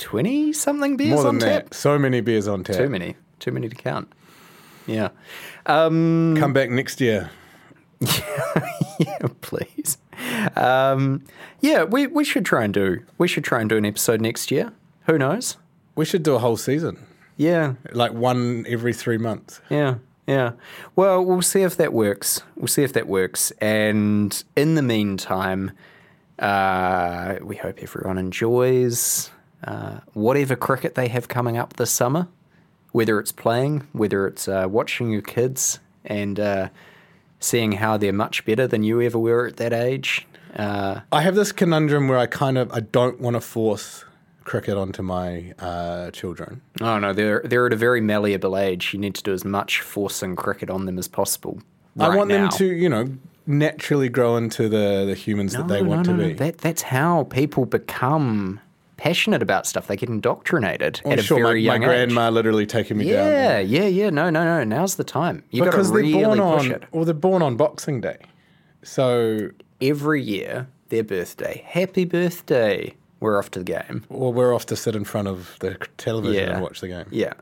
20 0.00 0.52
something 0.52 0.96
beers 0.96 1.10
More 1.14 1.22
than 1.22 1.28
on 1.28 1.38
that. 1.38 1.64
tap? 1.66 1.74
So 1.74 1.98
many 2.00 2.20
beers 2.20 2.48
on 2.48 2.64
tap. 2.64 2.76
Too 2.76 2.88
many. 2.88 3.16
Too 3.38 3.52
many 3.52 3.68
to 3.68 3.76
count. 3.76 4.12
Yeah. 4.86 5.10
Um, 5.66 6.34
Come 6.36 6.52
back 6.52 6.70
next 6.70 7.00
year. 7.00 7.30
yeah, 8.98 9.18
please. 9.40 9.98
Um, 10.56 11.24
yeah, 11.60 11.84
we, 11.84 12.06
we 12.06 12.24
should 12.24 12.44
try 12.44 12.64
and 12.64 12.72
do 12.74 13.00
we 13.18 13.28
should 13.28 13.44
try 13.44 13.60
and 13.60 13.68
do 13.68 13.76
an 13.76 13.84
episode 13.84 14.20
next 14.20 14.50
year. 14.50 14.72
Who 15.06 15.18
knows? 15.18 15.56
We 15.96 16.04
should 16.04 16.22
do 16.22 16.34
a 16.34 16.38
whole 16.38 16.56
season, 16.56 17.04
Yeah, 17.36 17.74
like 17.92 18.12
one 18.12 18.64
every 18.68 18.92
three 18.92 19.18
months. 19.18 19.60
yeah, 19.68 19.96
yeah. 20.26 20.52
Well, 20.96 21.24
we'll 21.24 21.42
see 21.42 21.62
if 21.62 21.76
that 21.76 21.92
works. 21.92 22.42
We'll 22.56 22.68
see 22.68 22.84
if 22.84 22.92
that 22.92 23.06
works. 23.08 23.50
And 23.60 24.42
in 24.56 24.76
the 24.76 24.82
meantime, 24.82 25.72
uh, 26.38 27.36
we 27.42 27.56
hope 27.56 27.78
everyone 27.82 28.18
enjoys 28.18 29.30
uh, 29.64 30.00
whatever 30.14 30.56
cricket 30.56 30.94
they 30.94 31.08
have 31.08 31.28
coming 31.28 31.58
up 31.58 31.74
this 31.74 31.90
summer, 31.90 32.28
whether 32.92 33.18
it's 33.20 33.32
playing, 33.32 33.86
whether 33.92 34.26
it's 34.26 34.48
uh, 34.48 34.66
watching 34.70 35.10
your 35.10 35.22
kids 35.22 35.80
and 36.04 36.40
uh, 36.40 36.68
seeing 37.40 37.72
how 37.72 37.96
they're 37.96 38.12
much 38.12 38.44
better 38.44 38.66
than 38.66 38.82
you 38.84 39.00
ever 39.00 39.18
were 39.18 39.48
at 39.48 39.56
that 39.56 39.72
age. 39.72 40.26
Uh, 40.54 41.00
I 41.10 41.22
have 41.22 41.34
this 41.34 41.52
conundrum 41.52 42.08
where 42.08 42.18
I 42.18 42.26
kind 42.26 42.58
of 42.58 42.70
I 42.72 42.80
don't 42.80 43.20
want 43.20 43.34
to 43.34 43.40
force 43.40 44.04
cricket 44.44 44.76
onto 44.76 45.02
my 45.02 45.54
uh, 45.58 46.10
children. 46.10 46.60
Oh 46.80 46.98
no, 46.98 47.12
they're 47.12 47.42
they're 47.44 47.66
at 47.66 47.72
a 47.72 47.76
very 47.76 48.00
malleable 48.00 48.56
age. 48.56 48.92
You 48.92 48.98
need 48.98 49.14
to 49.14 49.22
do 49.22 49.32
as 49.32 49.44
much 49.44 49.80
forcing 49.80 50.36
cricket 50.36 50.70
on 50.70 50.86
them 50.86 50.98
as 50.98 51.08
possible. 51.08 51.62
I 51.98 52.16
want 52.16 52.28
now. 52.28 52.48
them 52.48 52.58
to, 52.58 52.66
you 52.66 52.88
know, 52.88 53.08
naturally 53.46 54.08
grow 54.08 54.36
into 54.36 54.68
the, 54.68 55.04
the 55.06 55.14
humans 55.14 55.52
that 55.52 55.68
they 55.68 55.82
No, 55.82 55.88
want 55.88 56.06
no, 56.06 56.12
to 56.12 56.18
no, 56.18 56.28
be. 56.28 56.34
That 56.34 56.58
that's 56.58 56.82
how 56.82 57.24
people 57.24 57.66
become 57.66 58.60
passionate 59.00 59.42
about 59.42 59.66
stuff. 59.66 59.86
They 59.86 59.96
get 59.96 60.08
indoctrinated 60.10 61.00
Well, 61.04 61.14
at 61.14 61.18
a 61.18 61.22
sure, 61.22 61.38
very 61.38 61.60
my, 61.66 61.72
young 61.74 61.80
my 61.80 61.86
age. 61.86 62.06
grandma 62.08 62.28
literally 62.30 62.66
taking 62.66 62.98
me 62.98 63.04
down. 63.10 63.26
Yeah, 63.28 63.58
yeah, 63.60 63.86
yeah. 63.86 64.10
No, 64.10 64.28
no, 64.30 64.44
no. 64.44 64.62
Now's 64.64 64.96
the 64.96 65.04
time. 65.04 65.42
You 65.50 65.64
got 65.64 65.70
to 65.72 65.82
really 65.82 66.12
they're 66.12 66.24
born 66.26 66.38
push 66.38 66.66
on, 66.66 66.72
it. 66.72 66.84
well, 66.92 67.04
they're 67.04 67.14
born 67.14 67.42
on 67.42 67.56
Boxing 67.56 68.00
Day, 68.00 68.18
so 68.82 69.50
Every 69.80 70.22
year, 70.22 70.68
their 70.90 71.02
birthday. 71.02 71.64
Happy 71.66 72.04
birthday. 72.04 72.94
We're 73.20 73.38
off 73.38 73.50
to 73.52 73.58
the 73.60 73.64
game. 73.64 74.04
well, 74.10 74.32
we're 74.32 74.54
off 74.54 74.66
to 74.66 74.76
sit 74.76 74.94
in 74.94 75.04
front 75.04 75.26
of 75.28 75.56
the 75.60 75.78
television 75.96 76.48
Yeah. 76.48 76.52
and 76.54 76.62
watch 76.62 76.80
the 76.80 76.88
game. 76.88 77.06
Yeah. 77.10 77.32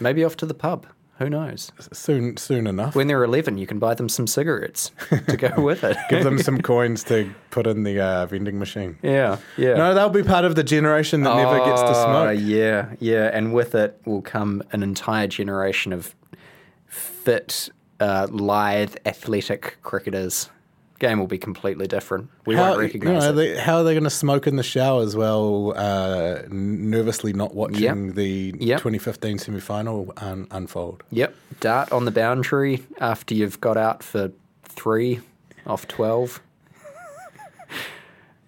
Maybe 0.00 0.24
off 0.24 0.36
to 0.38 0.46
the 0.46 0.54
pub. 0.54 0.86
Who 1.22 1.30
knows? 1.30 1.70
Soon, 1.92 2.36
soon 2.36 2.66
enough. 2.66 2.94
When 2.96 3.06
they're 3.06 3.22
11, 3.24 3.58
you 3.58 3.66
can 3.66 3.78
buy 3.78 3.94
them 3.94 4.08
some 4.08 4.26
cigarettes 4.26 4.90
to 5.28 5.36
go 5.36 5.52
with 5.62 5.84
it. 5.84 5.96
Give 6.10 6.24
them 6.24 6.38
some 6.38 6.60
coins 6.62 7.04
to 7.04 7.32
put 7.50 7.66
in 7.66 7.84
the 7.84 8.00
uh, 8.00 8.26
vending 8.26 8.58
machine. 8.58 8.98
yeah, 9.02 9.38
yeah. 9.56 9.74
No, 9.74 9.94
they'll 9.94 10.08
be 10.10 10.22
part 10.22 10.44
of 10.44 10.54
the 10.56 10.64
generation 10.64 11.22
that 11.22 11.36
never 11.36 11.58
gets 11.58 11.80
to 11.82 11.88
Oh, 11.90 12.04
smoke. 12.32 12.38
Yeah, 12.42 12.94
yeah, 12.98 13.30
and 13.32 13.54
with 13.54 13.74
it 13.74 14.00
will 14.04 14.22
come 14.22 14.62
an 14.72 14.82
entire 14.82 15.26
generation 15.28 15.92
of 15.92 16.14
fit, 16.86 17.68
uh, 18.00 18.26
lithe, 18.30 18.96
athletic 19.06 19.76
cricketers. 19.82 20.50
Game 21.02 21.18
will 21.18 21.26
be 21.26 21.36
completely 21.36 21.88
different. 21.88 22.30
We 22.46 22.54
How, 22.54 22.62
won't 22.70 22.76
you 22.76 22.80
recognise 22.86 23.24
know, 23.24 23.30
it. 23.30 23.32
they, 23.34 23.56
how 23.60 23.78
are 23.78 23.82
they 23.82 23.92
going 23.92 24.04
to 24.04 24.08
smoke 24.10 24.46
in 24.46 24.54
the 24.54 24.62
showers 24.62 25.16
while 25.16 25.74
uh, 25.76 26.42
nervously 26.48 27.32
not 27.32 27.54
watching 27.56 28.12
the 28.14 28.54
Yep. 28.60 28.78
2015 28.78 29.38
semi 29.38 29.58
final 29.58 30.14
un- 30.18 30.46
unfold? 30.52 31.02
Yep, 31.10 31.34
dart 31.58 31.90
on 31.90 32.04
the 32.04 32.12
boundary 32.12 32.84
after 33.00 33.34
you've 33.34 33.60
got 33.60 33.76
out 33.76 34.04
for 34.04 34.30
three 34.64 35.18
off 35.66 35.88
twelve. 35.88 36.40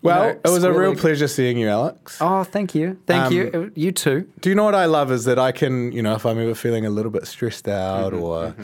Well, 0.02 0.34
know, 0.34 0.40
it 0.44 0.50
was 0.50 0.64
a 0.64 0.70
real 0.72 0.94
pleasure 0.94 1.26
seeing 1.26 1.56
you, 1.56 1.68
Alex. 1.68 2.18
Oh, 2.20 2.44
thank 2.44 2.74
you, 2.74 2.98
thank 3.06 3.24
Um, 3.28 3.32
you. 3.32 3.72
You 3.74 3.90
too. 3.90 4.28
Do 4.40 4.50
you 4.50 4.54
know 4.54 4.64
what 4.64 4.74
I 4.74 4.84
love 4.84 5.10
is 5.10 5.24
that 5.24 5.38
I 5.38 5.50
can, 5.50 5.92
you 5.92 6.02
know, 6.02 6.14
if 6.14 6.26
I'm 6.26 6.38
ever 6.38 6.54
feeling 6.54 6.84
a 6.84 6.90
little 6.90 7.10
bit 7.10 7.26
stressed 7.26 7.66
out 7.68 8.12
Mm-hmm, 8.12 8.22
or 8.22 8.54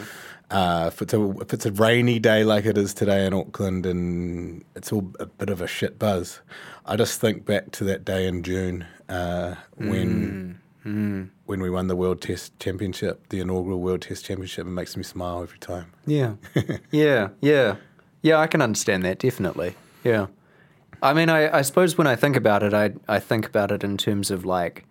uh, 0.51 0.91
if, 0.93 1.01
it's 1.03 1.15
a, 1.15 1.31
if 1.41 1.53
it's 1.53 1.67
a 1.67 1.73
rainy 1.73 2.19
day 2.19 2.45
like 2.45 2.65
it 2.65 2.77
is 2.77 2.93
today 2.95 3.27
in 3.27 3.33
Auckland 3.35 3.87
and 3.87 4.65
it's 4.75 4.93
all 4.93 5.11
a 5.21 5.27
bit 5.27 5.49
of 5.51 5.61
a 5.61 5.67
shit 5.67 5.99
buzz, 5.99 6.41
I 6.87 6.97
just 6.97 7.21
think 7.21 7.45
back 7.45 7.71
to 7.73 7.85
that 7.85 8.05
day 8.05 8.27
in 8.27 8.43
June 8.43 8.87
uh, 9.09 9.55
when 9.77 10.61
Mm-hmm. 10.81 11.25
when 11.45 11.61
we 11.61 11.69
won 11.69 11.89
the 11.89 11.95
World 11.95 12.23
Test 12.23 12.59
Championship, 12.59 13.29
the 13.29 13.41
inaugural 13.41 13.81
World 13.81 14.01
Test 14.01 14.25
Championship. 14.25 14.67
It 14.67 14.71
makes 14.71 14.97
me 14.97 15.03
smile 15.03 15.43
every 15.43 15.59
time. 15.59 15.93
Yeah, 16.07 16.37
yeah, 16.91 17.29
yeah, 17.43 17.77
yeah. 18.23 18.39
I 18.39 18.47
can 18.47 18.63
understand 18.63 19.05
that 19.05 19.19
definitely. 19.19 19.75
Yeah, 20.05 20.29
I 21.03 21.13
mean, 21.13 21.29
I, 21.29 21.59
I 21.59 21.61
suppose 21.61 21.99
when 21.99 22.07
I 22.07 22.17
think 22.17 22.35
about 22.35 22.63
it, 22.63 22.73
I 22.73 22.93
I 23.15 23.19
think 23.21 23.45
about 23.47 23.71
it 23.71 23.85
in 23.85 23.99
terms 23.99 24.31
of 24.31 24.47
like 24.47 24.87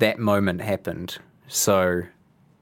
that 0.00 0.18
moment 0.18 0.60
happened, 0.60 1.18
So, 1.46 2.02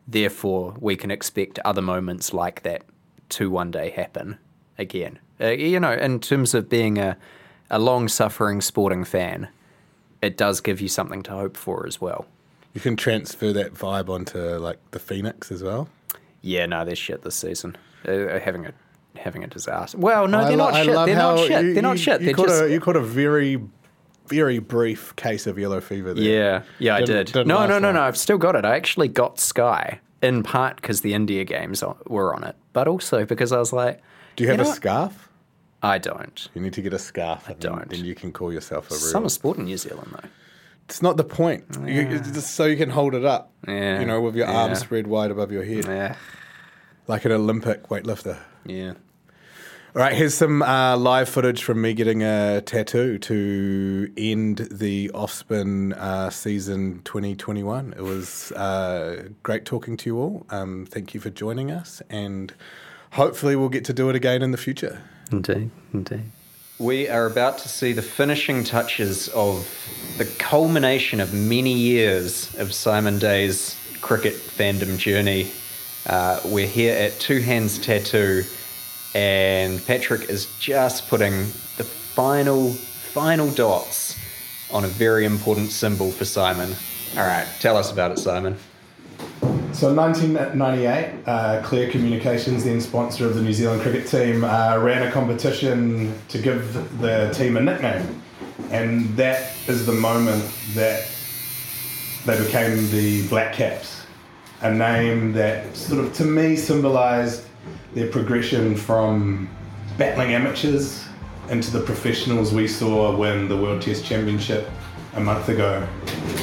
therefore, 0.07 0.75
we 0.81 0.97
can 0.97 1.11
expect 1.11 1.59
other 1.65 1.83
moments 1.83 2.33
like 2.33 2.63
that 2.63 2.85
to 3.31 3.51
one 3.51 3.71
day 3.71 3.91
happen 3.91 4.39
again. 4.79 5.19
Uh, 5.41 5.49
you 5.49 5.81
know, 5.81 5.93
in 5.93 6.21
terms 6.21 6.55
of 6.55 6.69
being 6.69 6.99
a, 6.99 7.17
a 7.71 7.79
long 7.79 8.09
suffering 8.09 8.61
sporting 8.61 9.05
fan, 9.05 9.49
it 10.21 10.37
does 10.37 10.61
give 10.61 10.81
you 10.81 10.89
something 10.89 11.23
to 11.25 11.31
hope 11.33 11.57
for 11.57 11.87
as 11.87 12.01
well. 12.01 12.27
You 12.75 12.81
can 12.81 12.97
transfer 12.97 13.53
that 13.53 13.75
vibe 13.75 14.09
onto 14.09 14.39
like 14.39 14.79
the 14.93 14.99
Phoenix 14.99 15.51
as 15.51 15.63
well. 15.63 15.89
Yeah, 16.43 16.67
no, 16.67 16.85
they're 16.85 16.97
shit 16.97 17.23
this 17.23 17.35
season. 17.37 17.77
Uh, 18.07 18.39
having 18.41 18.67
a 18.67 18.73
having 19.17 19.45
a 19.45 19.47
disaster. 19.47 19.99
Well, 19.99 20.27
no, 20.27 20.47
they're 20.47 20.57
lo- 20.57 20.71
not 20.71 20.75
shit. 20.85 20.95
They're 20.95 21.17
not 21.17 21.39
shit. 21.39 21.65
you- 21.65 21.75
they're 21.75 21.83
not 21.83 21.99
shit. 21.99 22.21
You 22.21 22.27
They're 22.27 22.35
caught, 22.35 22.49
just 22.49 22.63
a, 22.63 22.71
you 22.71 22.81
caught 22.81 22.97
a 22.97 23.01
very, 23.01 23.61
very 24.27 24.59
brief 24.59 25.15
case 25.17 25.47
of 25.47 25.59
yellow 25.59 25.81
fever 25.81 26.15
there. 26.15 26.25
Yeah, 26.25 26.63
yeah, 26.79 26.95
I 26.97 27.01
Didn't- 27.01 27.17
did. 27.17 27.27
didn't 27.35 27.49
No, 27.49 27.67
no, 27.67 27.79
no, 27.79 27.89
long. 27.89 27.95
no. 27.95 28.03
I've 28.03 28.17
still 28.17 28.39
got 28.39 28.57
it. 28.57 28.65
I 28.65 28.77
actually 28.77 29.09
got 29.09 29.39
Sky 29.41 30.01
in 30.23 30.43
part 30.43 30.77
because 30.77 31.01
the 31.01 31.15
India 31.15 31.45
games 31.45 31.83
were 32.07 32.35
on 32.35 32.45
it, 32.45 32.57
but 32.73 32.87
also 32.89 33.25
because 33.25 33.53
I 33.53 33.59
was 33.59 33.73
like, 33.73 34.01
Do 34.37 34.45
you 34.45 34.51
have 34.51 34.59
know 34.59 34.65
a 34.65 34.67
what? 34.69 34.77
scarf? 34.77 35.29
I 35.83 35.99
don't. 35.99 36.49
You 36.55 36.61
need 36.63 36.73
to 36.75 36.83
get 36.83 36.93
a 36.93 36.99
scarf. 36.99 37.47
I 37.51 37.55
don't. 37.55 37.89
Then 37.91 38.05
you 38.05 38.15
can 38.15 38.31
call 38.33 38.53
yourself 38.53 38.89
a 38.91 38.95
real. 38.95 39.01
Summer 39.01 39.29
sport 39.29 39.59
in 39.59 39.65
New 39.65 39.77
Zealand 39.77 40.11
though. 40.13 40.29
It's 40.85 41.03
not 41.03 41.17
the 41.17 41.25
point. 41.25 41.65
You, 41.85 42.03
it's 42.03 42.31
just 42.31 42.55
so 42.55 42.67
you 42.67 42.77
can 42.77 42.91
hold 42.91 43.15
it 43.15 43.25
up. 43.25 43.51
Yeah, 43.67 43.99
You 44.01 44.07
know, 44.07 44.21
with 44.21 44.37
your 44.37 44.47
yeah. 44.47 44.63
arms 44.63 44.79
spread 44.81 45.07
wide 45.07 45.31
above 45.31 45.51
your 45.51 45.65
head, 45.65 45.85
Yeah, 45.87 46.15
like 47.09 47.25
an 47.25 47.33
Olympic 47.33 47.89
weightlifter. 47.89 48.37
yeah. 48.65 48.93
All 49.95 50.01
right, 50.01 50.15
here's 50.15 50.33
some 50.33 50.63
uh, 50.63 50.97
live 50.97 51.29
footage 51.29 51.63
from 51.63 51.83
me 51.83 51.93
getting 51.93 52.23
a 52.23 52.63
tattoo 52.63 53.19
to 53.19 54.11
end 54.17 54.67
the 54.71 55.11
Offspin 55.13 55.93
uh, 55.93 56.31
season 56.31 57.03
2021. 57.05 57.93
It 57.99 58.01
was 58.01 58.53
uh, 58.53 59.29
great 59.43 59.67
talking 59.67 59.99
to 59.99 60.09
you 60.09 60.19
all. 60.19 60.47
Um, 60.49 60.87
thank 60.89 61.13
you 61.13 61.21
for 61.21 61.29
joining 61.29 61.71
us, 61.71 62.01
and 62.09 62.55
hopefully, 63.11 63.55
we'll 63.55 63.69
get 63.69 63.85
to 63.85 63.93
do 63.93 64.09
it 64.09 64.17
again 64.17 64.41
in 64.41 64.51
the 64.51 64.57
future. 64.57 64.99
Indeed, 65.31 65.71
indeed. 65.93 66.23
We 66.79 67.11
are 67.11 67.27
about 67.27 67.59
to 67.59 67.69
see 67.69 67.93
the 67.93 68.01
finishing 68.01 68.65
touches 68.65 69.29
of 69.29 69.69
the 70.17 70.25
culmination 70.39 71.21
of 71.21 71.35
many 71.35 71.75
years 71.75 72.55
of 72.55 72.73
Simon 72.73 73.19
Day's 73.19 73.77
cricket 74.01 74.33
fandom 74.33 74.97
journey. 74.97 75.51
Uh, 76.07 76.41
we're 76.47 76.67
here 76.67 76.97
at 76.97 77.21
Two 77.21 77.41
Hands 77.41 77.79
Tattoo, 77.79 78.43
and 79.15 79.85
Patrick 79.87 80.29
is 80.29 80.47
just 80.59 81.09
putting 81.09 81.33
the 81.77 81.85
final, 81.85 82.71
final 82.73 83.51
dots 83.51 84.19
on 84.73 84.85
a 84.85 84.89
very 84.89 85.25
important 85.25 85.71
symbol 85.71 86.11
for 86.11 86.25
Simon. 86.25 86.75
All 87.17 87.27
right, 87.27 87.47
tell 87.61 87.77
us 87.77 87.93
about 87.93 88.11
it, 88.11 88.19
Simon. 88.19 88.57
So, 89.73 89.93
1998, 89.95 91.23
uh, 91.27 91.63
Clear 91.63 91.91
Communications, 91.91 92.65
then 92.65 92.81
sponsor 92.81 93.27
of 93.27 93.35
the 93.35 93.43
New 93.43 93.53
Zealand 93.53 93.83
cricket 93.83 94.07
team, 94.07 94.45
uh, 94.45 94.79
ran 94.79 95.07
a 95.07 95.11
competition 95.11 96.15
to 96.29 96.39
give 96.39 97.01
the 97.01 97.31
team 97.35 97.57
a 97.57 97.61
nickname. 97.61 98.23
And 98.71 99.17
that 99.17 99.55
is 99.67 99.87
the 99.87 99.93
moment 99.93 100.45
that 100.75 101.09
they 102.27 102.39
became 102.39 102.91
the 102.91 103.27
Black 103.29 103.55
Caps, 103.55 104.07
a 104.61 104.73
name 104.73 105.33
that 105.33 105.77
sort 105.77 106.05
of, 106.05 106.13
to 106.15 106.25
me, 106.25 106.55
symbolised 106.55 107.47
their 107.95 108.09
progression 108.09 108.77
from 108.77 109.49
battling 109.99 110.35
amateurs 110.35 111.07
into 111.51 111.71
the 111.71 111.81
professionals 111.81 112.53
we 112.53 112.67
saw 112.67 113.15
win 113.17 113.49
the 113.49 113.57
World 113.57 113.83
Test 113.83 114.05
Championship 114.05 114.69
a 115.15 115.21
month 115.21 115.49
ago. 115.49 115.87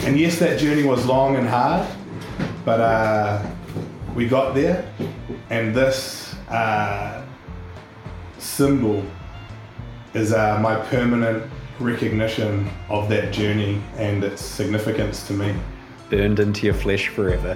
And 0.03 0.19
yes, 0.19 0.39
that 0.39 0.59
journey 0.59 0.83
was 0.83 1.05
long 1.05 1.35
and 1.35 1.47
hard, 1.47 1.87
but 2.65 2.79
uh, 2.79 3.45
we 4.15 4.27
got 4.27 4.53
there, 4.53 4.91
and 5.49 5.73
this 5.73 6.35
uh, 6.49 7.23
symbol 8.37 9.03
is 10.13 10.33
uh, 10.33 10.59
my 10.59 10.75
permanent 10.75 11.43
recognition 11.79 12.69
of 12.89 13.09
that 13.09 13.31
journey 13.31 13.81
and 13.95 14.23
its 14.23 14.43
significance 14.43 15.25
to 15.27 15.33
me. 15.33 15.55
Burned 16.09 16.39
into 16.39 16.65
your 16.65 16.75
flesh 16.75 17.07
forever. 17.07 17.55